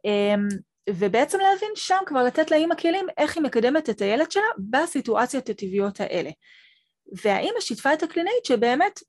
אמ, 0.06 0.48
ובעצם 0.90 1.38
להבין 1.40 1.70
שם 1.76 1.98
כבר 2.06 2.24
לתת 2.24 2.52
לאימא 2.52 2.76
כלים 2.76 3.06
איך 3.18 3.38
היא 3.38 3.44
מקדמת 3.44 3.90
את 3.90 4.02
הילד 4.02 4.32
שלה 4.32 4.44
בסיטואציות 4.70 5.50
הטבעיות 5.50 6.00
האלה. 6.00 6.30
והאימא 7.24 7.60
שיתפה 7.60 7.94
את 7.94 8.04
הקלינאית 8.04 8.46
שבאמת 8.46 9.00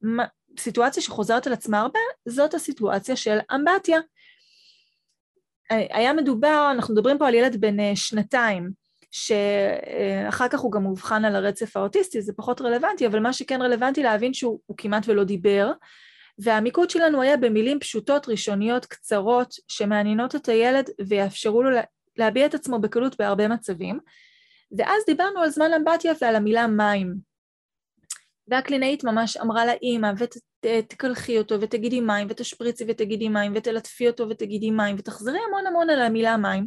סיטואציה 0.58 1.02
שחוזרת 1.02 1.46
על 1.46 1.52
עצמה 1.52 1.80
הרבה, 1.80 1.98
זאת 2.28 2.54
הסיטואציה 2.54 3.16
של 3.16 3.38
אמבטיה. 3.54 4.00
היה 5.70 6.12
מדובר, 6.12 6.68
אנחנו 6.70 6.94
מדברים 6.94 7.18
פה 7.18 7.28
על 7.28 7.34
ילד 7.34 7.60
בן 7.60 7.80
אה, 7.80 7.92
שנתיים, 7.94 8.70
שאחר 9.12 10.49
כך 10.49 10.61
הוא 10.61 10.73
גם 10.73 10.83
מאובחן 10.83 11.25
על 11.25 11.37
הרצף 11.37 11.76
האוטיסטי, 11.76 12.23
זה 12.23 12.33
פחות 12.37 12.61
רלוונטי, 12.61 13.07
אבל 13.07 13.21
מה 13.21 13.33
שכן 13.33 13.62
רלוונטי 13.62 14.02
להבין 14.02 14.35
שהוא 14.35 14.59
כמעט 14.76 15.09
ולא 15.09 15.25
דיבר, 15.25 15.73
והמיקוד 16.38 16.90
שלנו 16.90 17.23
היה 17.23 17.37
במילים 17.37 17.81
פשוטות, 17.81 18.28
ראשוניות, 18.28 18.87
קצרות, 18.87 19.54
שמעניינות 19.69 20.35
את 20.35 20.49
הילד 20.49 20.90
ויאפשרו 21.09 21.62
לו 21.62 21.71
להביע 22.16 22.47
את 22.47 22.54
עצמו 22.54 22.78
בקלות 22.78 23.19
בהרבה 23.19 23.49
מצבים. 23.49 23.99
ואז 24.78 25.02
דיברנו 25.07 25.40
על 25.40 25.50
זמן 25.50 25.73
אמבטיה 25.76 26.12
ועל 26.21 26.37
המילה 26.37 26.66
מים. 26.66 27.14
והקלינאית 28.49 29.04
ממש 29.04 29.37
אמרה 29.37 29.66
לאימא, 29.66 30.12
ותקלחי 30.64 31.38
אותו, 31.38 31.61
ותגידי 31.61 32.00
מים, 32.00 32.26
ותשפריצי 32.31 32.85
ותגידי 32.88 33.28
מים, 33.28 33.52
ותלטפי 33.57 34.09
אותו 34.09 34.28
ותגידי 34.28 34.71
מים, 34.71 34.97
ותחזרי 34.99 35.38
המון 35.49 35.66
המון 35.66 35.90
על 35.90 36.02
המילה 36.02 36.37
מים. 36.37 36.66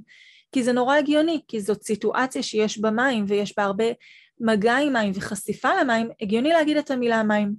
כי 0.56 0.64
זה 0.64 0.74
נורא 0.74 0.98
הגיוני, 0.98 1.42
כי 1.48 1.62
זאת 1.62 1.84
סיטואציה 1.84 2.44
שיש 2.44 2.80
בה 2.80 2.92
מים 2.92 3.26
ויש 3.28 3.54
בה 3.58 3.64
הרבה 3.64 3.86
מגע 4.40 4.76
עם 4.76 4.94
מים 4.94 5.12
וחשיפה 5.16 5.70
למים, 5.82 6.10
הגיוני 6.22 6.50
להגיד 6.50 6.78
את 6.78 6.92
המילה 6.92 7.24
מים. 7.24 7.56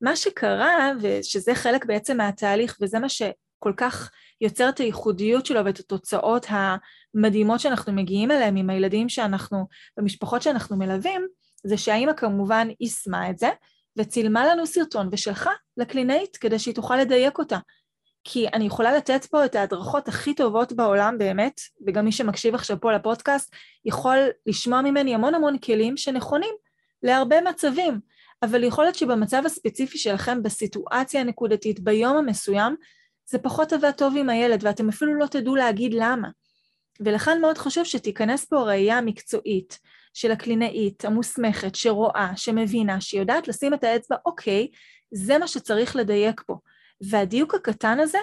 מה 0.00 0.16
שקרה, 0.16 0.92
ושזה 1.00 1.54
חלק 1.54 1.84
בעצם 1.84 2.16
מהתהליך, 2.16 2.78
וזה 2.80 2.98
מה 2.98 3.08
שכל 3.08 3.72
כך 3.76 4.10
יוצר 4.40 4.68
את 4.68 4.78
הייחודיות 4.78 5.46
שלו 5.46 5.64
ואת 5.64 5.78
התוצאות 5.78 6.46
המדהימות 6.48 7.60
שאנחנו 7.60 7.92
מגיעים 7.92 8.30
אליהם 8.30 8.56
עם 8.56 8.70
הילדים 8.70 9.08
שאנחנו, 9.08 9.66
במשפחות 9.96 10.42
שאנחנו 10.42 10.76
מלווים, 10.76 11.26
זה 11.64 11.78
שהאימא 11.78 12.12
כמובן 12.12 12.68
יישמה 12.80 13.30
את 13.30 13.38
זה, 13.38 13.48
וצילמה 13.98 14.46
לנו 14.46 14.66
סרטון 14.66 15.08
ושלחה 15.12 15.52
לקלינאית 15.76 16.36
כדי 16.36 16.58
שהיא 16.58 16.74
תוכל 16.74 16.96
לדייק 16.96 17.38
אותה. 17.38 17.58
כי 18.24 18.48
אני 18.54 18.64
יכולה 18.64 18.96
לתת 18.96 19.24
פה 19.24 19.44
את 19.44 19.54
ההדרכות 19.54 20.08
הכי 20.08 20.34
טובות 20.34 20.72
בעולם 20.72 21.18
באמת, 21.18 21.60
וגם 21.86 22.04
מי 22.04 22.12
שמקשיב 22.12 22.54
עכשיו 22.54 22.80
פה 22.80 22.92
לפודקאסט 22.92 23.54
יכול 23.84 24.18
לשמוע 24.46 24.82
ממני 24.82 25.14
המון 25.14 25.34
המון 25.34 25.58
כלים 25.58 25.96
שנכונים 25.96 26.54
להרבה 27.02 27.40
מצבים, 27.40 28.00
אבל 28.42 28.64
יכול 28.64 28.84
להיות 28.84 28.96
שבמצב 28.96 29.42
הספציפי 29.46 29.98
שלכם, 29.98 30.42
בסיטואציה 30.42 31.20
הנקודתית, 31.20 31.80
ביום 31.80 32.16
המסוים, 32.16 32.76
זה 33.30 33.38
פחות 33.38 33.72
עבד 33.72 33.90
טוב 33.90 34.14
עם 34.16 34.30
הילד, 34.30 34.64
ואתם 34.64 34.88
אפילו 34.88 35.14
לא 35.14 35.26
תדעו 35.26 35.56
להגיד 35.56 35.94
למה. 35.94 36.28
ולכן 37.00 37.40
מאוד 37.40 37.58
חשוב 37.58 37.84
שתיכנס 37.84 38.44
פה 38.44 38.60
הראייה 38.60 38.98
המקצועית 38.98 39.78
של 40.14 40.32
הקלינאית 40.32 41.04
המוסמכת, 41.04 41.74
שרואה, 41.74 42.32
שמבינה, 42.36 43.00
שיודעת 43.00 43.48
לשים 43.48 43.74
את 43.74 43.84
האצבע, 43.84 44.16
אוקיי, 44.26 44.68
זה 45.14 45.38
מה 45.38 45.48
שצריך 45.48 45.96
לדייק 45.96 46.42
פה. 46.46 46.56
והדיוק 47.10 47.54
הקטן 47.54 48.00
הזה 48.00 48.18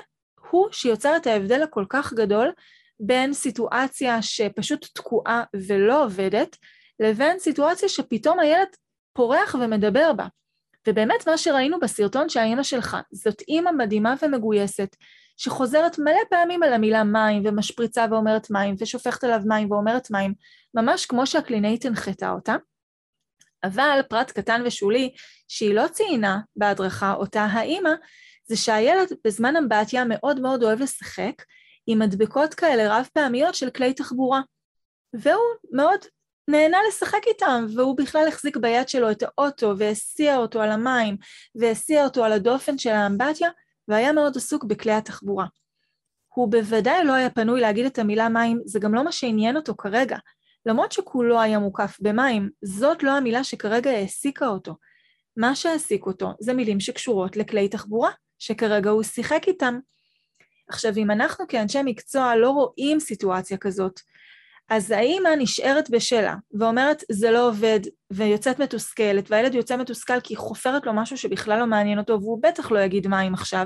הוא 0.50 0.68
שיוצר 0.72 1.16
את 1.18 1.28
ההבדל 1.28 1.64
הכל 1.64 1.86
כך 1.90 2.14
גדול 2.14 2.52
בין 3.00 3.34
סיטואציה 3.34 4.22
שפשוט 4.22 4.86
תקועה 4.94 5.44
ולא 5.68 6.04
עובדת, 6.04 6.56
לבין 7.00 7.40
סיטואציה 7.40 7.90
שפתאום 7.90 8.40
הילד 8.40 8.68
פורח 9.14 9.56
ומדבר 9.60 10.14
בה. 10.14 10.26
ובאמת 10.88 11.28
מה 11.28 11.38
שראינו 11.38 11.80
בסרטון 11.80 12.30
שהאימא 12.30 12.64
שלך, 12.64 12.98
זאת 13.12 13.42
אימא 13.48 13.72
מדהימה 13.72 14.14
ומגויסת, 14.22 14.96
שחוזרת 15.38 16.00
מלא 16.00 16.22
פעמים 16.30 16.64
על 16.64 16.74
המילה 16.74 17.04
מים, 17.04 17.44
ומשפריצה 17.46 18.06
ואומרת 18.12 18.52
מים, 18.52 18.76
ושופכת 18.80 19.24
עליו 19.24 19.42
מים 19.46 19.72
ואומרת 19.72 20.12
מים, 20.12 20.34
ממש 20.74 21.06
כמו 21.06 21.28
שהקלינאית 21.28 21.86
הנחתה 21.86 22.32
אותה. 22.32 22.56
אבל 23.64 24.00
פרט 24.10 24.32
קטן 24.32 24.62
ושולי, 24.66 25.14
שהיא 25.48 25.74
לא 25.74 25.88
ציינה 25.88 26.40
בהדרכה 26.56 27.14
אותה 27.14 27.42
האימא, 27.42 27.90
זה 28.50 28.58
שהילד 28.58 29.08
בזמן 29.26 29.56
אמבטיה 29.56 30.04
מאוד 30.08 30.40
מאוד 30.40 30.64
אוהב 30.64 30.82
לשחק 30.82 31.44
עם 31.88 32.00
מדבקות 32.00 32.54
כאלה 32.54 32.98
רב 32.98 33.08
פעמיות 33.14 33.56
של 33.56 33.70
כלי 33.70 33.94
תחבורה. 33.94 34.42
והוא 35.14 35.56
מאוד 35.72 36.00
נהנה 36.48 36.78
לשחק 36.88 37.28
איתם, 37.28 37.66
והוא 37.76 37.98
בכלל 37.98 38.28
החזיק 38.28 38.58
ביד 38.58 38.90
שלו 38.90 39.12
את 39.12 39.24
האוטו 39.24 39.74
והסיע 39.78 40.38
אותו 40.38 40.62
על 40.62 40.72
המים 40.72 41.18
והסיע 41.56 42.04
אותו 42.04 42.24
על 42.24 42.32
הדופן 42.32 42.78
של 42.78 42.90
האמבטיה, 42.90 43.50
והיה 43.88 44.14
מאוד 44.14 44.38
עסוק 44.38 44.64
בכלי 44.64 44.92
התחבורה. 44.92 45.46
הוא 46.36 46.52
בוודאי 46.52 47.04
לא 47.04 47.14
היה 47.14 47.30
פנוי 47.30 47.62
להגיד 47.62 47.86
את 47.86 48.00
המילה 48.00 48.30
מים, 48.30 48.62
זה 48.66 48.80
גם 48.80 48.94
לא 48.94 49.04
מה 49.04 49.12
שעניין 49.12 49.56
אותו 49.56 49.76
כרגע. 49.78 50.18
למרות 50.66 50.92
שכולו 50.92 51.42
היה 51.42 51.60
מוקף 51.60 51.98
במים, 52.02 52.50
זאת 52.62 53.04
לא 53.04 53.12
המילה 53.12 53.44
שכרגע 53.44 53.92
העסיקה 53.92 54.48
אותו. 54.48 54.76
מה 55.38 55.56
שהעסיק 55.56 56.06
אותו 56.06 56.34
זה 56.40 56.54
מילים 56.54 56.80
שקשורות 56.80 57.38
לכלי 57.38 57.70
תחבורה, 57.70 58.12
שכרגע 58.40 58.90
הוא 58.90 59.04
שיחק 59.04 59.42
איתם. 59.48 59.80
עכשיו, 60.70 60.94
אם 60.98 61.12
אנחנו 61.12 61.46
כאנשי 61.48 61.80
מקצוע 61.86 62.36
לא 62.36 62.50
רואים 62.50 63.00
סיטואציה 63.00 63.58
כזאת, 63.58 64.00
אז 64.70 64.92
האימא 64.92 65.30
נשארת 65.38 65.90
בשלה 65.90 66.36
ואומרת 66.60 67.04
זה 67.12 67.32
לא 67.32 67.48
עובד 67.48 67.80
ויוצאת 68.12 68.60
מתוסכלת 68.60 69.32
והילד 69.32 69.56
יוצא 69.56 69.78
מתוסכל 69.78 70.22
כי 70.22 70.34
היא 70.34 70.38
חופרת 70.38 70.86
לו 70.86 70.94
משהו 70.94 71.18
שבכלל 71.18 71.60
לא 71.60 71.66
מעניין 71.68 72.00
אותו 72.00 72.22
והוא 72.22 72.44
בטח 72.44 72.72
לא 72.72 72.80
יגיד 72.80 73.08
מים 73.08 73.34
עכשיו 73.34 73.66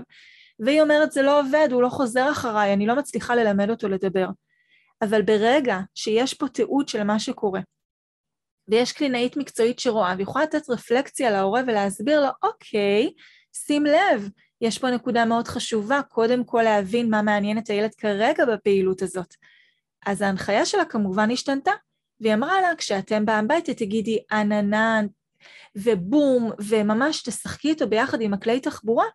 והיא 0.59 0.81
אומרת 0.81 1.11
זה 1.11 1.21
לא 1.21 1.39
עובד, 1.39 1.67
הוא 1.71 1.81
לא 1.81 1.89
חוזר 1.89 2.31
אחריי, 2.31 2.73
אני 2.73 2.85
לא 2.87 2.95
מצליחה 2.95 3.35
ללמד 3.35 3.69
אותו 3.69 3.89
לדבר. 3.89 4.27
אבל 5.01 5.21
ברגע 5.21 5.77
שיש 5.95 6.33
פה 6.33 6.47
תיעוד 6.47 6.87
של 6.87 7.03
מה 7.03 7.19
שקורה 7.19 7.61
ויש 8.67 8.91
קלינאית 8.91 9.37
מקצועית 9.37 9.79
שרואה 9.79 10.15
ויכולה 10.17 10.43
לתת 10.43 10.69
רפלקציה 10.69 11.31
להורה 11.31 11.61
ולהסביר 11.67 12.21
לו 12.21 12.29
אוקיי, 12.43 13.13
שים 13.53 13.85
לב, 13.85 14.29
יש 14.63 14.79
פה 14.79 14.91
נקודה 14.91 15.25
מאוד 15.25 15.48
חשובה, 15.48 16.01
קודם 16.10 16.43
כל 16.43 16.62
להבין 16.62 17.10
מה 17.10 17.22
מעניין 17.22 17.58
את 17.58 17.67
הילד 17.67 17.96
כרגע 17.96 18.46
בפעילות 18.46 19.01
הזאת. 19.01 19.36
אז 20.05 20.22
ההנחיה 20.22 20.65
שלה 20.65 20.86
כמובן 20.86 21.32
השתנתה, 21.32 21.72
והיא 22.20 22.34
אמרה 22.34 22.62
לה, 22.62 22.75
כשאתם 22.77 23.25
באה 23.25 23.39
הביתה 23.39 23.74
תגידי 23.74 24.20
עננן 24.32 25.05
ובום, 25.75 26.51
וממש 26.60 27.22
תשחקי 27.22 27.70
איתו 27.70 27.89
ביחד 27.89 28.22
עם 28.22 28.34
הכלי 28.34 28.60
תחבורה, 28.60 29.05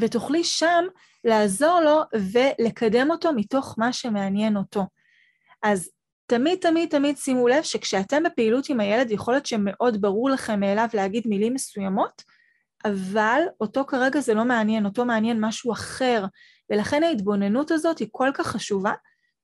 ותוכלי 0.00 0.44
שם 0.44 0.84
לעזור 1.24 1.80
לו 1.80 2.00
ולקדם 2.32 3.10
אותו 3.10 3.32
מתוך 3.32 3.74
מה 3.78 3.92
שמעניין 3.92 4.56
אותו. 4.56 4.86
אז 5.62 5.90
תמיד 6.26 6.58
תמיד 6.58 6.88
תמיד 6.88 7.16
שימו 7.16 7.48
לב 7.48 7.62
שכשאתם 7.62 8.22
בפעילות 8.22 8.68
עם 8.68 8.80
הילד 8.80 9.10
יכול 9.10 9.34
להיות 9.34 9.46
שמאוד 9.46 10.00
ברור 10.00 10.30
לכם 10.30 10.60
מאליו 10.60 10.88
להגיד 10.94 11.26
מילים 11.26 11.54
מסוימות, 11.54 12.22
אבל 12.84 13.42
אותו 13.60 13.84
כרגע 13.84 14.20
זה 14.20 14.34
לא 14.34 14.44
מעניין, 14.44 14.84
אותו 14.84 15.04
מעניין 15.04 15.40
משהו 15.40 15.72
אחר, 15.72 16.24
ולכן 16.70 17.02
ההתבוננות 17.02 17.70
הזאת 17.70 17.98
היא 17.98 18.08
כל 18.10 18.30
כך 18.34 18.46
חשובה, 18.46 18.92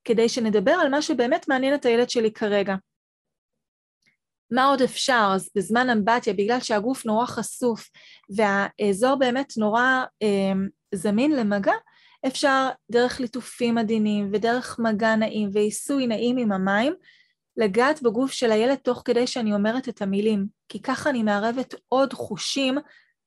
כדי 0.05 0.29
שנדבר 0.29 0.73
על 0.73 0.89
מה 0.89 1.03
שבאמת 1.03 1.49
מעניין 1.49 1.75
את 1.75 1.85
הילד 1.85 2.11
שלי 2.11 2.33
כרגע. 2.33 2.75
מה 4.51 4.65
עוד 4.65 4.83
אפשר? 4.83 5.31
אז 5.35 5.51
בזמן 5.57 5.91
אמבטיה, 5.91 6.33
בגלל 6.33 6.61
שהגוף 6.61 7.07
נורא 7.07 7.27
חשוף 7.27 7.91
והאזור 8.37 9.17
באמת 9.17 9.53
נורא 9.57 10.05
אה, 10.23 10.53
זמין 10.95 11.37
למגע, 11.37 11.73
אפשר 12.27 12.69
דרך 12.91 13.21
ליטופים 13.21 13.79
עדינים 13.79 14.31
ודרך 14.33 14.79
מגע 14.79 15.17
נעים 15.17 15.49
ועיסוי 15.53 16.07
נעים 16.07 16.37
עם 16.37 16.53
המים, 16.53 16.95
לגעת 17.57 18.03
בגוף 18.03 18.33
של 18.33 18.53
הילד 18.53 18.79
תוך 18.79 19.03
כדי 19.05 19.27
שאני 19.27 19.53
אומרת 19.53 19.89
את 19.89 20.03
המילים, 20.03 20.47
כי 20.69 20.83
ככה 20.83 21.11
אני 21.11 21.23
מערבת 21.23 21.75
עוד 21.89 22.13
חושים 22.13 22.79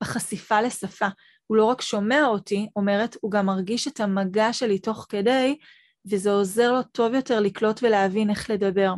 בחשיפה 0.04 0.62
לשפה. 0.62 1.08
הוא 1.48 1.58
לא 1.58 1.66
רק 1.66 1.82
שומע 1.82 2.25
אותי, 2.25 2.68
אומרת, 2.75 3.18
הוא 3.22 3.32
גם 3.32 3.46
מרגיש 3.46 3.88
את 3.88 4.00
המגע 4.00 4.54
שלי 4.54 4.80
תוך 4.80 5.06
כדי, 5.10 5.58
וזה 6.12 6.32
עוזר 6.32 6.72
לו 6.72 6.84
טוב 6.84 7.13
יותר 7.13 7.39
לקלוט 7.39 7.80
ולהבין 7.84 8.30
איך 8.30 8.50
לדבר. 8.50 8.94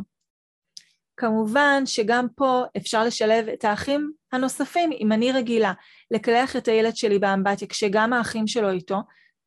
כמובן 1.16 1.82
שגם 1.86 2.26
פה 2.36 2.62
אפשר 2.76 3.04
לשלב 3.04 3.48
את 3.48 3.64
האחים 3.64 4.12
הנוספים. 4.32 4.90
אם 5.00 5.12
אני 5.12 5.32
רגילה 5.32 5.72
לקלח 6.10 6.56
את 6.56 6.68
הילד 6.68 6.96
שלי 6.96 7.18
באמבטיה 7.18 7.68
כשגם 7.68 8.12
האחים 8.12 8.46
שלו 8.46 8.70
איתו, 8.70 9.00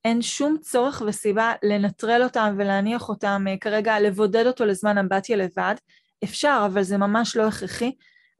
אין 0.05 0.22
שום 0.22 0.57
צורך 0.57 1.01
וסיבה 1.07 1.53
לנטרל 1.63 2.24
אותם 2.24 2.55
ולהניח 2.57 3.10
אותם, 3.10 3.45
אה, 3.50 3.57
כרגע 3.57 4.00
לבודד 4.00 4.48
אותו 4.48 4.65
לזמן 4.65 4.98
אמבטיה 4.98 5.38
לבד. 5.38 5.75
אפשר, 6.24 6.63
אבל 6.65 6.83
זה 6.83 6.98
ממש 6.98 7.36
לא 7.36 7.48
הכרחי. 7.48 7.91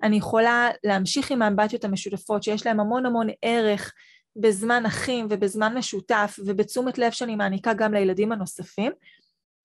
אני 0.04 0.18
יכולה 0.18 0.70
להמשיך 0.84 1.32
עם 1.32 1.42
האמבטיות 1.42 1.84
המשותפות 1.84 2.44
שיש 2.44 2.66
להן 2.66 2.80
המון 2.80 3.06
המון 3.06 3.28
ערך 3.42 3.94
בזמן 4.36 4.86
אחים 4.86 5.28
ובזמן 5.30 5.78
משותף 5.78 6.40
ובתשומת 6.46 6.98
לב 6.98 7.12
שאני 7.12 7.36
מעניקה 7.36 7.74
גם 7.74 7.94
לילדים 7.94 8.32
הנוספים. 8.32 8.92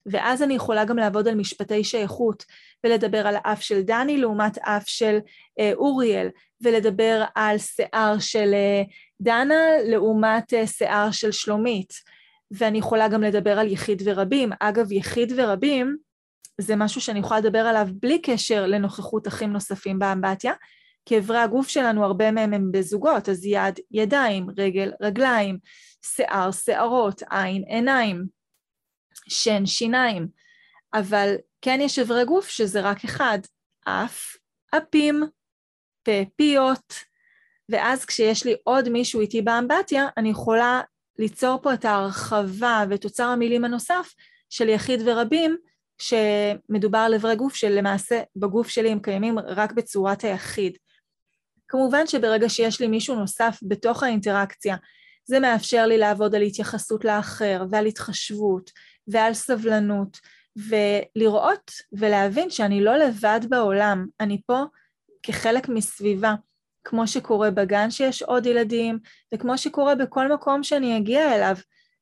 ואז 0.05 0.43
אני 0.43 0.53
יכולה 0.53 0.85
גם 0.85 0.97
לעבוד 0.97 1.27
על 1.27 1.35
משפטי 1.35 1.83
שייכות 1.83 2.45
ולדבר 2.83 3.27
על 3.27 3.35
האף 3.37 3.61
של 3.61 3.81
דני 3.81 4.17
לעומת 4.17 4.57
אף 4.57 4.83
של 4.85 5.17
אה, 5.59 5.71
אוריאל 5.73 6.27
ולדבר 6.61 7.23
על 7.35 7.57
שיער 7.57 8.19
של 8.19 8.53
אה, 8.53 8.83
דנה 9.21 9.63
לעומת 9.85 10.53
אה, 10.53 10.67
שיער 10.67 11.11
של 11.11 11.31
שלומית 11.31 11.93
ואני 12.51 12.77
יכולה 12.77 13.07
גם 13.07 13.23
לדבר 13.23 13.59
על 13.59 13.71
יחיד 13.71 14.01
ורבים. 14.05 14.49
אגב, 14.59 14.91
יחיד 14.91 15.33
ורבים 15.35 15.97
זה 16.59 16.75
משהו 16.75 17.01
שאני 17.01 17.19
יכולה 17.19 17.39
לדבר 17.39 17.59
עליו 17.59 17.87
בלי 17.93 18.21
קשר 18.21 18.65
לנוכחות 18.65 19.27
אחים 19.27 19.53
נוספים 19.53 19.99
באמבטיה, 19.99 20.53
כי 21.05 21.17
אברי 21.17 21.37
הגוף 21.37 21.67
שלנו 21.67 22.05
הרבה 22.05 22.31
מהם 22.31 22.53
הם 22.53 22.71
בזוגות, 22.71 23.29
אז 23.29 23.45
יד, 23.45 23.79
ידיים, 23.91 24.47
רגל, 24.57 24.91
רגליים, 25.01 25.57
שיער, 26.05 26.51
שערות, 26.51 27.21
עין, 27.29 27.63
עיניים, 27.67 28.25
שן, 29.29 29.65
שיניים, 29.65 30.27
אבל 30.93 31.35
כן 31.61 31.79
יש 31.81 31.99
אברי 31.99 32.25
גוף 32.25 32.47
שזה 32.47 32.81
רק 32.81 33.03
אחד, 33.03 33.39
אף, 33.85 34.35
אפים, 34.77 35.23
פה, 36.03 36.11
פיות, 36.35 36.93
ואז 37.69 38.05
כשיש 38.05 38.45
לי 38.45 38.55
עוד 38.63 38.89
מישהו 38.89 39.21
איתי 39.21 39.41
באמבטיה, 39.41 40.07
אני 40.17 40.29
יכולה 40.29 40.81
ליצור 41.19 41.59
פה 41.61 41.73
את 41.73 41.85
ההרחבה 41.85 42.83
ואת 42.89 43.05
אוצר 43.05 43.27
המילים 43.27 43.65
הנוסף 43.65 44.13
של 44.49 44.69
יחיד 44.69 45.01
ורבים, 45.05 45.57
שמדובר 46.01 46.97
על 46.97 47.13
אברי 47.13 47.35
גוף 47.35 47.55
שלמעשה 47.55 48.21
בגוף 48.35 48.67
שלי 48.67 48.89
הם 48.89 48.99
קיימים 48.99 49.39
רק 49.39 49.71
בצורת 49.71 50.23
היחיד. 50.23 50.77
כמובן 51.67 52.07
שברגע 52.07 52.49
שיש 52.49 52.81
לי 52.81 52.87
מישהו 52.87 53.15
נוסף 53.15 53.59
בתוך 53.63 54.03
האינטראקציה, 54.03 54.75
זה 55.25 55.39
מאפשר 55.39 55.85
לי 55.85 55.97
לעבוד 55.97 56.35
על 56.35 56.41
התייחסות 56.41 57.05
לאחר 57.05 57.65
ועל 57.71 57.85
התחשבות 57.85 58.71
ועל 59.07 59.33
סבלנות, 59.33 60.17
ולראות 60.55 61.71
ולהבין 61.91 62.49
שאני 62.49 62.83
לא 62.83 62.97
לבד 62.97 63.39
בעולם, 63.49 64.05
אני 64.19 64.41
פה 64.45 64.63
כחלק 65.23 65.69
מסביבה, 65.69 66.35
כמו 66.83 67.07
שקורה 67.07 67.51
בגן 67.51 67.91
שיש 67.91 68.23
עוד 68.23 68.45
ילדים, 68.45 68.99
וכמו 69.33 69.57
שקורה 69.57 69.95
בכל 69.95 70.33
מקום 70.33 70.63
שאני 70.63 70.97
אגיע 70.97 71.35
אליו. 71.35 71.55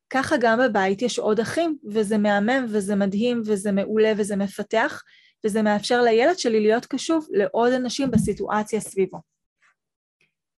ככה 0.10 0.36
גם 0.39 0.60
בבית 0.60 1.02
יש 1.02 1.20
עוד 1.20 1.39
אחים, 1.39 1.78
וזה 1.91 2.17
מהמם 2.17 2.65
וזה 2.70 2.96
מדהים 2.96 3.41
וזה 3.46 3.72
מעולה 3.72 4.13
וזה 4.17 4.36
מפתח, 4.36 5.04
וזה 5.46 5.62
מאפשר 5.62 6.02
לילד 6.02 6.39
שלי 6.39 6.60
להיות 6.60 6.86
קשוב 6.86 7.28
לעוד 7.32 7.74
אנשים 7.74 8.12
בסיטואציה 8.12 8.80
סביבו. 8.80 9.17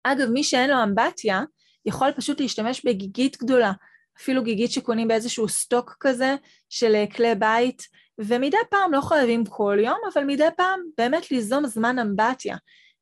אגב, 0.05 0.29
מי 0.29 0.45
שאין 0.45 0.71
לו 0.71 0.83
אמבטיה, 0.83 1.43
יכול 1.87 2.13
פשוט 2.13 2.41
להשתמש 2.41 2.85
בגיגית 2.85 3.37
גדולה, 3.43 3.73
אפילו 4.21 4.43
גיגית 4.43 4.73
שקונים 4.73 5.09
באיזשהו 5.09 5.49
סטוק 5.49 5.97
כזה 6.01 6.37
של 6.69 6.95
אה, 6.95 7.05
כלי 7.17 7.35
בית, 7.35 7.83
ומדי 8.19 8.57
פעם, 8.71 8.93
לא 8.93 9.01
חייבים 9.01 9.45
כל 9.45 9.79
יום, 9.85 9.99
אבל 10.13 10.25
מדי 10.25 10.49
פעם 10.57 10.81
באמת 10.99 11.31
ליזום 11.31 11.67
זמן 11.67 11.99
אמבטיה, 11.99 12.57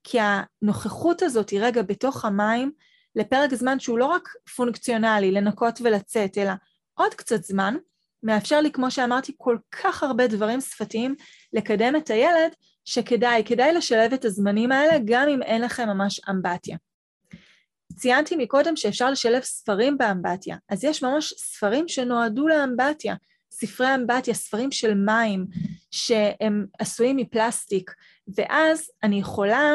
כי 0.04 0.18
הנוכחות 0.20 1.22
הזאת 1.22 1.50
היא 1.50 1.60
רגע 1.62 1.82
בתוך 1.82 2.24
המים, 2.24 2.70
לפרק 3.16 3.54
זמן 3.54 3.80
שהוא 3.80 3.98
לא 3.98 4.04
רק 4.04 4.28
פונקציונלי, 4.56 5.32
לנקות 5.32 5.80
ולצאת, 5.84 6.38
אלא 6.38 6.52
עוד 6.94 7.14
קצת 7.14 7.44
זמן, 7.44 7.76
מאפשר 8.22 8.60
לי, 8.60 8.72
כמו 8.72 8.90
שאמרתי, 8.90 9.32
כל 9.36 9.56
כך 9.70 10.02
הרבה 10.02 10.26
דברים 10.26 10.60
שפתיים 10.60 11.14
לקדם 11.52 11.96
את 11.96 12.10
הילד, 12.10 12.52
שכדאי, 12.84 13.42
כדאי 13.44 13.72
לשלב 13.72 14.12
את 14.12 14.24
הזמנים 14.24 14.72
האלה 14.72 14.98
גם 15.04 15.28
אם 15.28 15.42
אין 15.42 15.62
לכם 15.62 15.88
ממש 15.88 16.20
אמבטיה. 16.30 16.76
ציינתי 17.96 18.36
מקודם 18.36 18.76
שאפשר 18.76 19.10
לשלב 19.10 19.42
ספרים 19.42 19.98
באמבטיה, 19.98 20.56
אז 20.68 20.84
יש 20.84 21.02
ממש 21.02 21.34
ספרים 21.36 21.88
שנועדו 21.88 22.48
לאמבטיה, 22.48 23.14
ספרי 23.52 23.94
אמבטיה, 23.94 24.34
ספרים 24.34 24.72
של 24.72 24.94
מים 24.94 25.46
שהם 25.90 26.66
עשויים 26.78 27.16
מפלסטיק, 27.16 27.90
ואז 28.36 28.90
אני 29.02 29.20
יכולה 29.20 29.74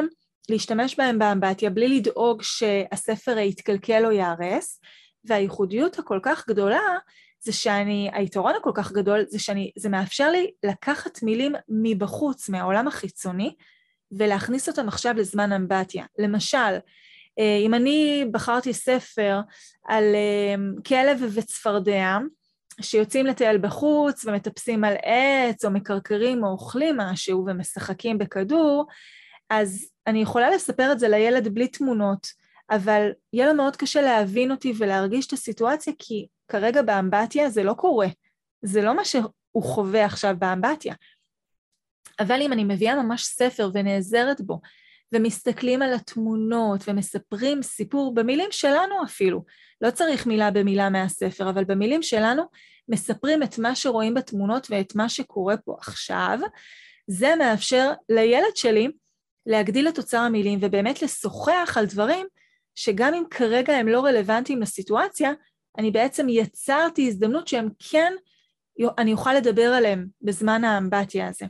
להשתמש 0.52 0.96
בהם 0.96 1.20
באמבטיה 1.20 1.70
בלי 1.70 2.00
לדאוג 2.00 2.42
שהספר 2.44 3.38
יתקלקל 3.38 4.06
או 4.06 4.12
ייהרס, 4.12 4.80
והייחודיות 5.26 6.00
הכל 6.00 6.20
כך 6.24 6.48
גדולה 6.48 6.98
זה 7.44 7.54
שאני, 7.54 8.10
היתרון 8.14 8.54
הכל 8.60 8.72
כך 8.74 8.92
גדול 8.92 9.26
זה 9.30 9.40
שאני, 9.40 9.72
זה 9.78 9.90
מאפשר 9.90 10.32
לי 10.32 10.52
לקחת 10.64 11.24
מילים 11.24 11.54
מבחוץ, 11.70 12.50
מהעולם 12.50 12.88
החיצוני, 12.88 13.56
ולהכניס 14.12 14.70
אותם 14.70 14.88
עכשיו 14.88 15.14
לזמן 15.18 15.52
אמבטיה. 15.52 16.06
למשל, 16.20 16.78
אה, 17.40 17.58
אם 17.66 17.74
אני 17.74 18.26
בחרתי 18.32 18.74
ספר 18.74 19.40
על 19.88 20.04
אה, 20.16 20.56
כלב 20.88 21.24
וצפרדע, 21.34 22.18
שיוצאים 22.82 23.26
לטייל 23.26 23.58
בחוץ 23.58 24.26
ומטפסים 24.26 24.84
על 24.84 24.94
עץ 25.04 25.66
או 25.66 25.72
מקרקרים 25.72 26.44
או 26.44 26.50
אוכלים 26.50 26.98
משהו 26.98 27.46
ומשחקים 27.48 28.18
בכדור, 28.18 28.86
אז 29.52 29.90
אני 30.08 30.22
יכולה 30.22 30.50
לספר 30.50 30.92
את 30.92 31.00
זה 31.00 31.08
לילד 31.08 31.48
בלי 31.48 31.68
תמונות, 31.68 32.28
אבל 32.70 33.10
יהיה 33.34 33.48
לו 33.48 33.54
מאוד 33.54 33.76
קשה 33.76 34.02
להבין 34.02 34.52
אותי 34.52 34.74
ולהרגיש 34.78 35.28
את 35.28 35.34
הסיטואציה, 35.34 35.94
כי 36.00 36.28
כרגע 36.48 36.82
באמבטיה 36.82 37.50
זה 37.50 37.64
לא 37.64 37.74
קורה. 37.74 38.08
זה 38.62 38.82
לא 38.82 38.96
מה 38.96 39.06
שהוא 39.06 39.64
חווה 39.64 40.06
עכשיו 40.06 40.36
באמבטיה. 40.40 40.94
אבל 42.20 42.42
אם 42.42 42.54
אני 42.54 42.64
מביאה 42.64 43.04
ממש 43.04 43.24
ספר 43.24 43.70
ונעזרת 43.74 44.42
בו, 44.42 44.62
ומסתכלים 45.12 45.82
על 45.82 45.94
התמונות 45.94 46.84
ומספרים 46.88 47.64
סיפור 47.64 48.14
במילים 48.14 48.50
שלנו 48.52 49.04
אפילו, 49.06 49.44
לא 49.82 49.92
צריך 49.92 50.28
מילה 50.28 50.52
במילה 50.52 50.90
מהספר, 50.90 51.50
אבל 51.50 51.64
במילים 51.64 52.04
שלנו 52.04 52.44
מספרים 52.88 53.44
את 53.44 53.60
מה 53.60 53.76
שרואים 53.76 54.14
בתמונות 54.14 54.68
ואת 54.70 54.96
מה 54.96 55.10
שקורה 55.10 55.58
פה 55.58 55.76
עכשיו, 55.80 56.40
זה 57.08 57.36
מאפשר 57.36 57.92
לילד 58.10 58.56
שלי 58.56 58.88
להגדיל 59.46 59.88
את 59.88 59.98
אוצר 59.98 60.18
המילים 60.18 60.60
ובאמת 60.62 61.02
לשוחח 61.02 61.76
על 61.78 61.86
דברים 61.86 62.28
שגם 62.76 63.14
אם 63.14 63.24
כרגע 63.30 63.74
הם 63.74 63.88
לא 63.88 64.06
רלוונטיים 64.06 64.62
לסיטואציה, 64.62 65.32
אני 65.78 65.92
בעצם 65.92 66.30
יצרתי 66.30 67.08
הזדמנות 67.08 67.48
שהם 67.48 67.70
כן, 67.92 68.14
אני 68.98 69.14
אוכל 69.14 69.34
לדבר 69.34 69.74
עליהם 69.74 70.08
בזמן 70.22 70.64
האמבטיה 70.64 71.28
הזה. 71.28 71.46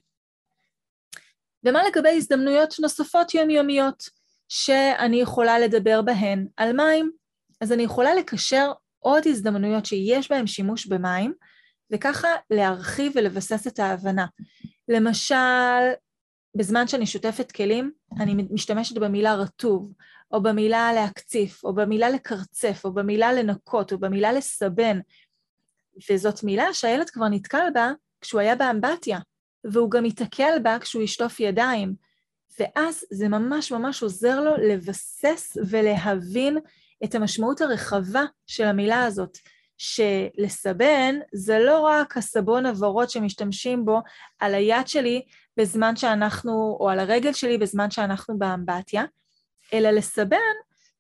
ומה 1.66 1.80
לגבי 1.88 2.10
הזדמנויות 2.10 2.76
נוספות 2.80 3.34
יומיומיות 3.34 4.04
שאני 4.50 5.22
יכולה 5.22 5.60
לדבר 5.60 6.02
בהן 6.02 6.48
על 6.58 6.74
מים? 6.74 7.12
אז 7.62 7.72
אני 7.72 7.84
יכולה 7.84 8.16
לקשר 8.16 8.72
עוד 9.00 9.28
הזדמנויות 9.28 9.86
שיש 9.86 10.32
בהן 10.32 10.48
שימוש 10.48 10.86
במים, 10.86 11.34
וככה 11.92 12.28
להרחיב 12.50 13.12
ולבסס 13.16 13.68
את 13.68 13.80
ההבנה. 13.80 14.26
למשל, 14.88 15.36
בזמן 16.56 16.88
שאני 16.88 17.06
שוטפת 17.06 17.52
כלים, 17.52 17.92
אני 18.20 18.46
משתמשת 18.52 18.98
במילה 18.98 19.36
רטוב, 19.36 19.94
או 20.32 20.44
במילה 20.44 20.94
להקציף, 20.94 21.64
או 21.64 21.74
במילה 21.74 22.10
לקרצף, 22.10 22.82
או 22.86 22.94
במילה 22.94 23.34
לנקות, 23.34 23.94
או 23.94 23.98
במילה 23.98 24.34
לסבן, 24.34 25.00
וזאת 26.10 26.44
מילה 26.44 26.74
שהילד 26.74 27.10
כבר 27.10 27.28
נתקל 27.28 27.68
בה 27.74 27.92
כשהוא 28.22 28.42
היה 28.42 28.56
באמבטיה, 28.56 29.20
והוא 29.64 29.92
גם 29.92 30.06
ייתקל 30.06 30.60
בה 30.64 30.80
כשהוא 30.80 31.04
ישטוף 31.04 31.40
ידיים, 31.40 31.96
ואז 32.60 33.06
זה 33.12 33.28
ממש 33.28 33.72
ממש 33.72 34.04
עוזר 34.04 34.42
לו 34.42 34.58
לבסס 34.58 35.58
ולהבין 35.70 36.58
את 37.04 37.16
המשמעות 37.16 37.62
הרחבה 37.62 38.24
של 38.48 38.64
המילה 38.64 39.04
הזאת, 39.04 39.38
שלסבן 39.78 41.16
זה 41.34 41.60
לא 41.60 41.80
רק 41.80 42.18
הסבון 42.18 42.66
הוורוד 42.66 43.10
שמשתמשים 43.10 43.86
בו 43.86 44.02
על 44.40 44.54
היד 44.56 44.88
שלי 44.88 45.22
בזמן 45.58 45.96
שאנחנו, 45.96 46.78
או 46.80 46.90
על 46.90 47.00
הרגל 47.00 47.34
שלי 47.34 47.58
בזמן 47.58 47.92
שאנחנו 47.92 48.40
באמבטיה, 48.40 49.04
אלא 49.74 49.90
לסבן 49.90 50.38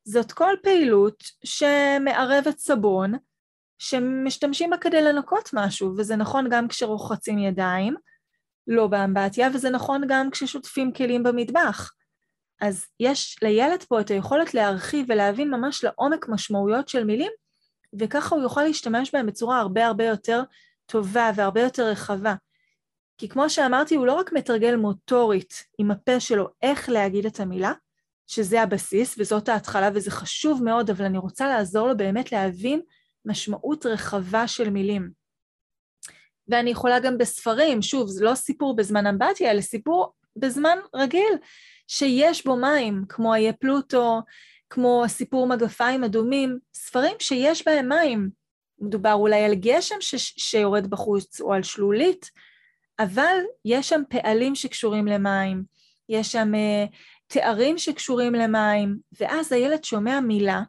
זאת 0.04 0.32
כל 0.32 0.54
פעילות 0.64 1.24
שמערבת 1.44 2.58
סבון, 2.58 3.14
שמשתמשים 3.80 4.70
בה 4.70 4.78
כדי 4.78 5.02
לנקות 5.02 5.50
משהו, 5.54 5.94
וזה 5.98 6.16
נכון 6.16 6.48
גם 6.50 6.68
כשרוחצים 6.68 7.40
ידיים, 7.40 7.96
לא 8.68 8.88
באמבטיה, 8.88 9.50
וזה 9.54 9.70
נכון 9.70 10.02
גם 10.08 10.32
כששוטפים 10.32 10.94
כלים 10.94 11.24
במטבח. 11.24 11.92
אז 12.62 12.86
יש 13.00 13.38
לילד 13.42 13.84
פה 13.84 14.02
את 14.02 14.12
היכולת 14.12 14.54
להרחיב 14.54 15.06
ולהבין 15.10 15.50
ממש 15.50 15.84
לעומק 15.84 16.26
משמעויות 16.30 16.90
של 16.90 17.04
מילים, 17.04 17.32
וככה 18.00 18.36
הוא 18.36 18.44
יוכל 18.44 18.64
להשתמש 18.64 19.12
בהם 19.14 19.26
בצורה 19.26 19.60
הרבה 19.60 19.86
הרבה 19.86 20.06
יותר 20.06 20.44
טובה 20.86 21.32
והרבה 21.36 21.62
יותר 21.62 21.88
רחבה. 21.88 22.36
כי 23.22 23.30
כמו 23.30 23.50
שאמרתי, 23.50 23.96
הוא 23.96 24.06
לא 24.06 24.14
רק 24.14 24.34
מתרגל 24.34 24.76
מוטורית 24.76 25.64
עם 25.78 25.92
הפה 25.92 26.20
שלו 26.20 26.48
איך 26.62 26.90
להגיד 26.90 27.26
את 27.26 27.40
המילה, 27.40 27.74
שזה 28.28 28.62
הבסיס 28.62 29.16
וזאת 29.20 29.50
ההתחלה 29.50 29.90
וזה 29.94 30.12
חשוב 30.12 30.64
מאוד, 30.64 30.90
אבל 30.90 31.06
אני 31.06 31.18
רוצה 31.18 31.48
לעזור 31.48 31.88
לו 31.88 31.98
באמת 31.98 32.32
להבין 32.32 32.82
משמעות 33.26 33.86
רחבה 33.86 34.48
של 34.48 34.70
מילים. 34.70 35.12
ואני 36.48 36.70
יכולה 36.70 37.00
גם 37.00 37.18
בספרים, 37.18 37.82
שוב, 37.82 38.08
זה 38.08 38.24
לא 38.24 38.36
סיפור 38.36 38.76
בזמן 38.76 39.08
אמבטיה, 39.08 39.52
אלא 39.52 39.62
סיפור 39.62 40.14
בזמן 40.36 40.78
רגיל, 40.96 41.34
שיש 41.88 42.46
בו 42.46 42.56
מים, 42.56 43.04
כמו 43.10 43.36
איה 43.36 43.54
פלוטו, 43.54 44.22
כמו 44.70 45.04
הסיפור 45.06 45.48
מגפיים 45.48 46.04
אדומים, 46.04 46.60
ספרים 46.74 47.16
שיש 47.20 47.66
בהם 47.66 47.90
מים. 47.90 48.30
מדובר 48.80 49.14
אולי 49.14 49.44
על 49.44 49.56
גשם 49.56 49.96
ש- 50.00 50.34
שיורד 50.38 50.88
בחוץ 50.88 51.42
או 51.42 51.54
על 51.54 51.64
שלולית, 51.64 52.32
אבל 53.04 53.38
יש 53.66 53.90
שם 53.90 54.02
פעלים 54.10 54.56
שקשורים 54.56 55.06
למים, 55.06 55.64
יש 56.10 56.32
שם 56.32 56.52
uh, 56.54 56.96
תארים 57.28 57.78
שקשורים 57.78 58.34
למים, 58.34 58.98
ואז 59.20 59.52
הילד 59.52 59.84
שומע 59.84 60.20
מילה 60.20 60.62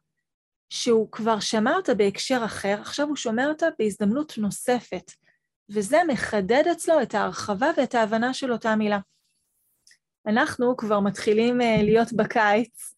שהוא 0.69 1.13
כבר 1.13 1.41
שמע 1.41 1.75
אותה 1.77 1.95
בהקשר 1.95 2.43
אחר, 2.45 2.77
עכשיו 2.81 3.09
הוא 3.09 3.17
שומע 3.17 3.47
אותה 3.49 3.67
בהזדמנות 3.79 4.39
נוספת, 4.39 5.13
וזה 5.71 5.99
מחדד 6.09 6.63
אצלו 6.73 7.03
את 7.03 7.15
ההרחבה 7.15 7.71
ואת 7.77 7.95
ההבנה 7.95 8.35
של 8.35 8.53
אותה 8.53 8.77
מילה. 8.77 8.99
אנחנו 10.27 10.77
כבר 10.77 11.01
מתחילים 11.01 11.61
uh, 11.61 11.65
להיות 11.83 12.13
בקיץ, 12.13 12.95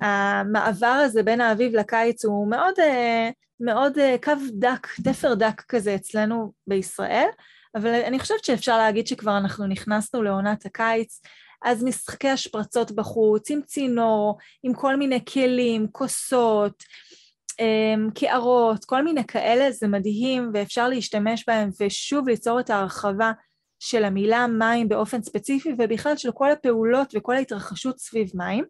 המעבר 0.00 0.86
הזה 0.86 1.22
בין 1.22 1.40
האביב 1.40 1.74
לקיץ 1.74 2.24
הוא 2.24 2.50
מאוד, 2.50 2.78
uh, 2.78 3.32
מאוד 3.60 3.98
uh, 3.98 4.24
קו 4.24 4.32
דק, 4.52 4.86
תפר 5.04 5.34
דק 5.34 5.62
כזה 5.68 5.94
אצלנו 5.94 6.52
בישראל, 6.66 7.28
אבל 7.74 7.88
אני 7.88 8.18
חושבת 8.18 8.44
שאפשר 8.44 8.78
להגיד 8.78 9.06
שכבר 9.06 9.38
אנחנו 9.38 9.66
נכנסנו 9.66 10.22
לעונת 10.22 10.66
הקיץ, 10.66 11.20
אז 11.64 11.84
משחקי 11.84 12.28
השפרצות 12.28 12.92
בחוץ, 12.92 13.50
עם 13.50 13.60
צינור, 13.62 14.38
עם 14.62 14.74
כל 14.74 14.96
מיני 14.96 15.24
כלים, 15.24 15.86
כוסות, 15.92 16.84
אמ, 17.60 18.08
קערות, 18.14 18.84
כל 18.84 19.04
מיני 19.04 19.26
כאלה, 19.26 19.70
זה 19.70 19.88
מדהים 19.88 20.50
ואפשר 20.54 20.88
להשתמש 20.88 21.44
בהם 21.46 21.70
ושוב 21.80 22.28
ליצור 22.28 22.60
את 22.60 22.70
ההרחבה 22.70 23.32
של 23.78 24.04
המילה 24.04 24.46
מים 24.46 24.88
באופן 24.88 25.22
ספציפי 25.22 25.74
ובכלל 25.78 26.16
של 26.16 26.32
כל 26.32 26.50
הפעולות 26.50 27.14
וכל 27.16 27.36
ההתרחשות 27.36 27.98
סביב 27.98 28.30
מים. 28.34 28.64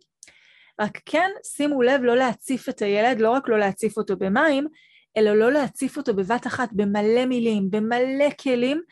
רק 0.80 0.98
כן 1.06 1.30
שימו 1.44 1.82
לב 1.82 2.00
לא 2.02 2.16
להציף 2.16 2.68
את 2.68 2.82
הילד, 2.82 3.20
לא 3.20 3.30
רק 3.30 3.48
לא 3.48 3.58
להציף 3.58 3.96
אותו 3.96 4.16
במים, 4.16 4.66
אלא 5.16 5.34
לא 5.34 5.52
להציף 5.52 5.96
אותו 5.96 6.14
בבת 6.14 6.46
אחת 6.46 6.68
במלא 6.72 7.26
מילים, 7.26 7.70
במלא 7.70 8.30
כלים, 8.42 8.82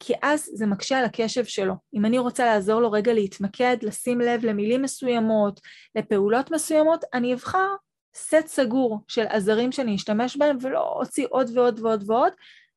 כי 0.00 0.14
אז 0.22 0.50
זה 0.54 0.66
מקשה 0.66 0.98
על 0.98 1.04
הקשב 1.04 1.44
שלו. 1.44 1.74
אם 1.94 2.04
אני 2.04 2.18
רוצה 2.18 2.44
לעזור 2.44 2.80
לו 2.80 2.90
רגע 2.92 3.12
להתמקד, 3.12 3.76
לשים 3.82 4.20
לב 4.20 4.44
למילים 4.44 4.82
מסוימות, 4.82 5.60
לפעולות 5.94 6.50
מסוימות, 6.50 7.04
אני 7.14 7.34
אבחר 7.34 7.74
סט 8.14 8.46
סגור 8.46 8.98
של 9.08 9.26
עזרים 9.28 9.72
שאני 9.72 9.94
אשתמש 9.94 10.36
בהם 10.36 10.56
ולא 10.60 10.92
אוציא 11.00 11.26
עוד 11.30 11.50
ועוד 11.54 11.80
ועוד 11.80 12.10
ועוד, 12.10 12.32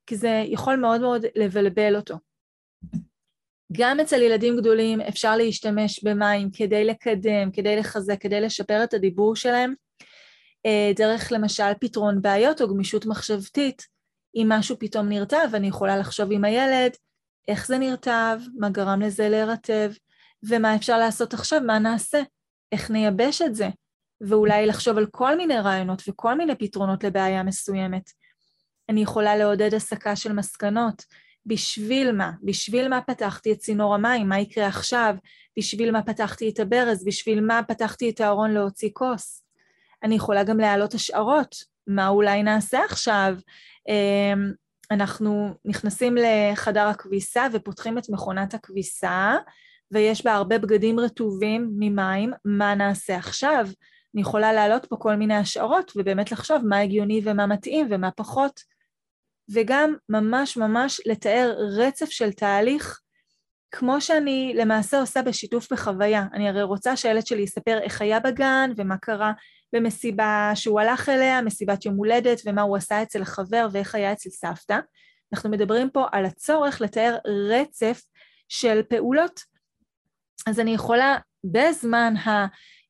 כי 0.05 0.15
זה 0.15 0.43
יכול 0.47 0.75
מאוד 0.75 1.01
מאוד 1.01 1.25
לבלבל 1.35 1.95
אותו. 1.95 2.15
גם 3.71 3.99
אצל 3.99 4.21
ילדים 4.21 4.57
גדולים 4.57 5.01
אפשר 5.01 5.35
להשתמש 5.35 6.03
במים 6.03 6.49
כדי 6.53 6.85
לקדם, 6.85 7.51
כדי 7.53 7.75
לחזק, 7.75 8.21
כדי 8.21 8.41
לשפר 8.41 8.83
את 8.83 8.93
הדיבור 8.93 9.35
שלהם, 9.35 9.73
דרך 10.95 11.31
למשל 11.31 11.73
פתרון 11.81 12.21
בעיות 12.21 12.61
או 12.61 12.67
גמישות 12.67 13.05
מחשבתית. 13.05 13.81
אם 14.35 14.47
משהו 14.49 14.79
פתאום 14.79 15.09
נרטב, 15.09 15.47
אני 15.53 15.67
יכולה 15.67 15.97
לחשוב 15.97 16.31
עם 16.31 16.43
הילד 16.43 16.91
איך 17.47 17.67
זה 17.67 17.77
נרטב, 17.77 18.39
מה 18.59 18.69
גרם 18.69 19.01
לזה 19.01 19.29
להירטב, 19.29 19.91
ומה 20.49 20.75
אפשר 20.75 20.97
לעשות 20.97 21.33
עכשיו, 21.33 21.61
מה 21.61 21.79
נעשה, 21.79 22.21
איך 22.71 22.91
נייבש 22.91 23.41
את 23.41 23.55
זה, 23.55 23.69
ואולי 24.21 24.65
לחשוב 24.65 24.97
על 24.97 25.05
כל 25.05 25.37
מיני 25.37 25.59
רעיונות 25.59 26.01
וכל 26.07 26.33
מיני 26.33 26.55
פתרונות 26.55 27.03
לבעיה 27.03 27.43
מסוימת. 27.43 28.09
אני 28.89 29.01
יכולה 29.01 29.35
לעודד 29.35 29.73
הסקה 29.73 30.15
של 30.15 30.33
מסקנות. 30.33 31.05
בשביל 31.45 32.11
מה? 32.11 32.31
בשביל 32.43 32.87
מה 32.87 33.01
פתחתי 33.01 33.51
את 33.51 33.57
צינור 33.57 33.95
המים? 33.95 34.29
מה 34.29 34.39
יקרה 34.39 34.67
עכשיו? 34.67 35.15
בשביל 35.59 35.91
מה 35.91 36.03
פתחתי 36.03 36.49
את 36.49 36.59
הברז? 36.59 37.05
בשביל 37.05 37.41
מה 37.41 37.61
פתחתי 37.67 38.09
את 38.09 38.21
הארון 38.21 38.51
להוציא 38.51 38.89
כוס? 38.93 39.42
אני 40.03 40.15
יכולה 40.15 40.43
גם 40.43 40.57
להעלות 40.57 40.93
השערות. 40.93 41.55
מה 41.87 42.07
אולי 42.07 42.43
נעשה 42.43 42.85
עכשיו? 42.85 43.35
אמ, 43.89 44.51
אנחנו 44.91 45.53
נכנסים 45.65 46.15
לחדר 46.17 46.87
הכביסה 46.87 47.47
ופותחים 47.53 47.97
את 47.97 48.09
מכונת 48.09 48.53
הכביסה, 48.53 49.35
ויש 49.91 50.25
בה 50.25 50.33
הרבה 50.33 50.57
בגדים 50.57 50.99
רטובים 50.99 51.71
ממים, 51.79 52.33
מה 52.45 52.75
נעשה 52.75 53.17
עכשיו? 53.17 53.67
אני 54.15 54.21
יכולה 54.21 54.53
להעלות 54.53 54.85
פה 54.85 54.95
כל 54.95 55.15
מיני 55.15 55.35
השערות 55.35 55.91
ובאמת 55.95 56.31
לחשוב 56.31 56.65
מה 56.65 56.79
הגיוני 56.79 57.21
ומה 57.23 57.47
מתאים 57.47 57.87
ומה 57.89 58.11
פחות. 58.11 58.59
וגם 59.53 59.95
ממש 60.09 60.57
ממש 60.57 61.01
לתאר 61.05 61.55
רצף 61.77 62.09
של 62.09 62.31
תהליך 62.31 62.99
כמו 63.71 64.01
שאני 64.01 64.53
למעשה 64.55 64.99
עושה 64.99 65.21
בשיתוף 65.21 65.73
בחוויה. 65.73 66.25
אני 66.33 66.49
הרי 66.49 66.63
רוצה 66.63 66.95
שהילד 66.97 67.27
שלי 67.27 67.41
יספר 67.41 67.79
איך 67.81 68.01
היה 68.01 68.19
בגן 68.19 68.71
ומה 68.77 68.97
קרה 68.97 69.31
במסיבה 69.73 70.51
שהוא 70.55 70.79
הלך 70.79 71.09
אליה, 71.09 71.41
מסיבת 71.41 71.85
יום 71.85 71.95
הולדת, 71.95 72.41
ומה 72.45 72.61
הוא 72.61 72.77
עשה 72.77 73.03
אצל 73.03 73.21
החבר 73.21 73.67
ואיך 73.71 73.95
היה 73.95 74.11
אצל 74.11 74.29
סבתא. 74.29 74.79
אנחנו 75.33 75.49
מדברים 75.49 75.89
פה 75.89 76.05
על 76.11 76.25
הצורך 76.25 76.81
לתאר 76.81 77.17
רצף 77.49 78.01
של 78.49 78.81
פעולות. 78.89 79.39
אז 80.47 80.59
אני 80.59 80.73
יכולה 80.73 81.17
בזמן 81.43 82.13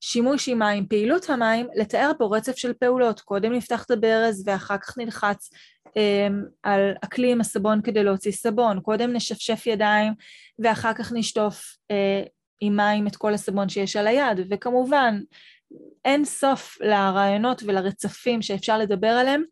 שימוש 0.02 0.50
עם 0.50 0.60
מים, 0.60 0.88
פעילות 0.88 1.30
המים, 1.30 1.67
לתאר 1.76 2.12
פה 2.17 2.30
רצף 2.38 2.56
של 2.56 2.74
פעולות. 2.74 3.22
קודם 3.22 3.54
נפתח 3.54 3.84
את 3.84 3.91
הברז 3.91 4.43
ואחר 4.48 4.78
כך 4.78 4.98
נלחץ 4.98 5.50
אמ, 5.96 6.43
על 6.63 6.93
הכלי 7.04 7.32
עם 7.32 7.41
הסבון 7.41 7.82
כדי 7.82 8.04
להוציא 8.04 8.32
סבון. 8.32 8.80
קודם 8.80 9.13
נשפשף 9.13 9.67
ידיים 9.67 10.13
ואחר 10.60 10.93
כך 10.93 11.12
נשטוף 11.15 11.78
אה, 11.91 12.24
עם 12.62 12.76
מים 12.76 13.08
את 13.08 13.15
כל 13.15 13.34
הסבון 13.34 13.69
שיש 13.69 13.96
על 13.96 14.08
היד. 14.08 14.48
וכמובן, 14.52 15.19
אין 16.06 16.26
סוף 16.26 16.78
לרעיונות 16.82 17.64
ולרצפים 17.64 18.42
שאפשר 18.42 18.78
לדבר 18.78 19.08
עליהם, 19.08 19.44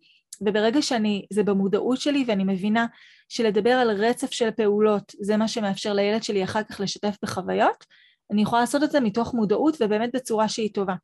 וברגע 0.42 0.82
שאני, 0.82 1.26
זה 1.34 1.44
במודעות 1.44 2.02
שלי 2.02 2.24
ואני 2.28 2.44
מבינה 2.44 2.86
שלדבר 3.30 3.72
על 3.72 3.92
רצף 3.92 4.32
של 4.32 4.52
פעולות 4.52 5.16
זה 5.22 5.38
מה 5.38 5.48
שמאפשר 5.48 5.94
לילד 5.94 6.24
שלי 6.24 6.44
אחר 6.44 6.64
כך 6.64 6.80
לשתף 6.80 7.16
בחוויות, 7.24 7.86
אני 8.32 8.42
יכולה 8.42 8.62
לעשות 8.62 8.84
את 8.84 8.92
זה 8.92 9.00
מתוך 9.00 9.34
מודעות 9.34 9.78
ובאמת 9.80 10.10
בצורה 10.14 10.50
שהיא 10.50 10.74
טובה. 10.74 10.96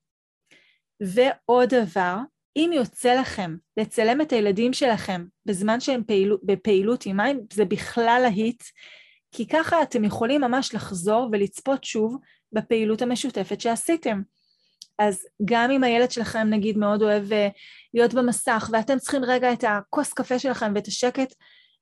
ועוד 1.01 1.69
דבר, 1.69 2.15
אם 2.55 2.71
יוצא 2.73 3.13
לכם 3.13 3.55
לצלם 3.77 4.21
את 4.21 4.31
הילדים 4.31 4.73
שלכם 4.73 5.25
בזמן 5.45 5.79
שהם 5.79 6.03
פעילו, 6.03 6.37
בפעילות 6.43 7.05
עם 7.05 7.17
מים, 7.17 7.39
זה 7.53 7.65
בכלל 7.65 8.19
להיט, 8.21 8.63
כי 9.31 9.47
ככה 9.47 9.81
אתם 9.81 10.03
יכולים 10.03 10.41
ממש 10.41 10.75
לחזור 10.75 11.29
ולצפות 11.31 11.83
שוב 11.83 12.17
בפעילות 12.51 13.01
המשותפת 13.01 13.61
שעשיתם. 13.61 14.21
אז 14.99 15.25
גם 15.45 15.71
אם 15.71 15.83
הילד 15.83 16.11
שלכם 16.11 16.47
נגיד 16.49 16.77
מאוד 16.77 17.01
אוהב 17.01 17.33
אה, 17.33 17.47
להיות 17.93 18.13
במסך 18.13 18.69
ואתם 18.73 18.99
צריכים 18.99 19.23
רגע 19.23 19.53
את 19.53 19.63
הכוס 19.67 20.13
קפה 20.13 20.39
שלכם 20.39 20.71
ואת 20.75 20.87
השקט 20.87 21.33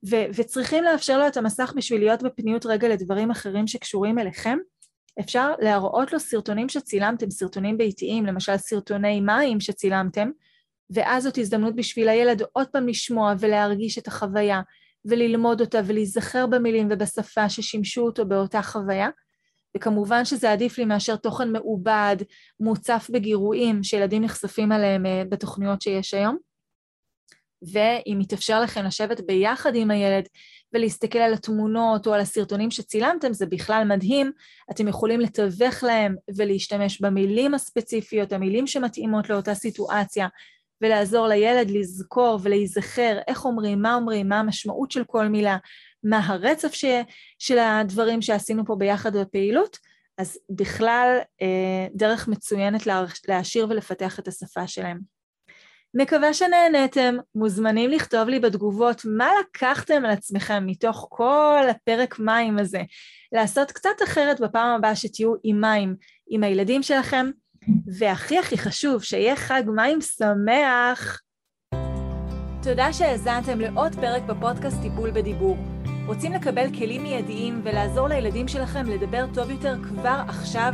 ו- 0.10 0.25
וצריכים 0.36 0.84
לאפשר 0.84 1.19
לו 1.19 1.28
את 1.28 1.38
המסך 1.38 1.73
בשביל 1.75 2.01
להיות 2.01 2.23
בפניות 2.23 2.65
רגע 2.65 2.88
לדברים 2.88 3.32
אחרים 3.32 3.67
שקשורים 3.67 4.19
אליכם, 4.19 4.58
אפשר 5.19 5.51
להראות 5.60 6.13
לו 6.13 6.19
סרטונים 6.19 6.69
שצילמתם, 6.69 7.30
סרטונים 7.30 7.78
ביתיים, 7.78 8.25
למשל 8.25 8.58
סרטוני 8.58 9.21
מים 9.21 9.60
שצילמתם, 9.60 10.30
ואז 10.89 11.23
זאת 11.23 11.38
הזדמנות 11.38 11.75
בשביל 11.75 12.10
הילד 12.10 12.41
עוד 12.54 12.67
פעם 12.67 12.88
לשמוע 12.88 13.34
ולהרגיש 13.39 13.97
את 13.97 14.08
החוויה 14.08 14.62
וללמוד 15.06 15.62
אותה 15.62 15.80
ולהיזכר 15.86 16.47
במילים 16.47 16.88
ובשפה 16.91 17.49
ששימשו 17.49 18.01
אותו 18.01 18.25
באותה 18.25 18.62
חוויה. 18.62 19.10
וכמובן 19.77 20.25
שזה 20.25 20.51
עדיף 20.51 20.77
לי 20.77 20.85
מאשר 20.85 21.15
תוכן 21.15 21.51
מעובד, 21.51 22.15
מוצף 22.59 23.07
בגירויים 23.13 23.83
שילדים 23.83 24.23
נחשפים 24.23 24.71
עליהם 24.71 25.05
אה, 25.05 25.23
בתוכניות 25.29 25.81
שיש 25.81 26.13
היום. 26.13 26.38
ואם 27.71 28.19
יתאפשר 28.21 28.61
לכם 28.61 28.85
לשבת 28.85 29.21
ביחד 29.21 29.75
עם 29.75 29.91
הילד 29.91 30.23
ולהסתכל 30.73 31.19
על 31.19 31.33
התמונות 31.33 32.07
או 32.07 32.13
על 32.13 32.19
הסרטונים 32.19 32.71
שצילמתם, 32.71 33.33
זה 33.33 33.45
בכלל 33.45 33.83
מדהים. 33.89 34.31
אתם 34.71 34.88
יכולים 34.88 35.19
לתווך 35.19 35.83
להם 35.83 36.15
ולהשתמש 36.35 37.01
במילים 37.01 37.53
הספציפיות, 37.53 38.33
המילים 38.33 38.67
שמתאימות 38.67 39.29
לאותה 39.29 39.53
סיטואציה, 39.53 40.27
ולעזור 40.81 41.27
לילד 41.27 41.69
לזכור 41.69 42.39
ולהיזכר 42.43 43.17
איך 43.27 43.45
אומרים, 43.45 43.81
מה 43.81 43.95
אומרים, 43.95 44.29
מה 44.29 44.39
המשמעות 44.39 44.91
של 44.91 45.03
כל 45.03 45.27
מילה, 45.27 45.57
מה 46.06 46.20
הרצף 46.26 46.74
ש, 46.74 46.86
של 47.39 47.58
הדברים 47.58 48.22
שעשינו 48.22 48.65
פה 48.65 48.76
ביחד 48.76 49.18
בפעילות, 49.18 49.78
אז 50.18 50.38
בכלל 50.50 51.18
אה, 51.41 51.88
דרך 51.94 52.28
מצוינת 52.28 52.88
להעשיר 53.28 53.68
ולפתח 53.70 54.20
את 54.20 54.28
השפה 54.28 54.68
שלהם. 54.68 55.00
מקווה 55.94 56.34
שנהנתם, 56.34 57.15
מוזמנים 57.36 57.89
לכתוב 57.89 58.30
לי 58.30 58.39
בתגובות 58.39 59.02
מה 59.06 59.30
לקחתם 59.39 60.06
על 60.06 60.12
עצמכם 60.12 60.63
מתוך 60.65 61.08
כל 61.10 61.63
הפרק 61.70 62.20
מים 62.20 62.58
הזה, 62.60 62.82
לעשות 63.32 63.72
קצת 63.72 64.04
אחרת 64.04 64.39
בפעם 64.39 64.76
הבאה 64.76 64.96
שתהיו 64.96 65.34
עם 65.44 65.62
מים 65.62 65.96
עם 66.30 66.44
הילדים 66.44 66.84
שלכם, 66.84 67.26
והכי 67.98 68.39
הכי 68.39 68.58
חשוב, 68.58 69.04
שיהיה 69.04 69.36
חג 69.36 69.63
מים 69.76 70.02
שמח. 70.02 71.22
תודה 72.63 72.94
שהאזנתם 72.94 73.60
לעוד 73.60 73.96
פרק 73.96 74.24
בפודקאסט 74.24 74.78
טיפול 74.82 75.12
בדיבור. 75.12 75.74
רוצים 76.08 76.34
לקבל 76.34 76.68
כלים 76.78 77.04
מיידיים 77.04 77.62
ולעזור 77.63 78.08
לילדים 78.08 78.48
שלכם 78.48 78.86
לדבר 78.86 79.26
טוב 79.34 79.50
יותר 79.52 79.76
כבר 79.84 80.22
עכשיו? 80.28 80.74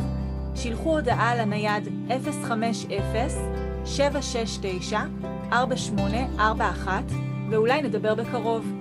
שילחו 0.55 0.89
הודעה 0.89 1.35
לנייד 1.35 1.89
050 2.47 2.89
769-4841, 5.51 5.57
ואולי 7.49 7.81
נדבר 7.81 8.15
בקרוב. 8.15 8.80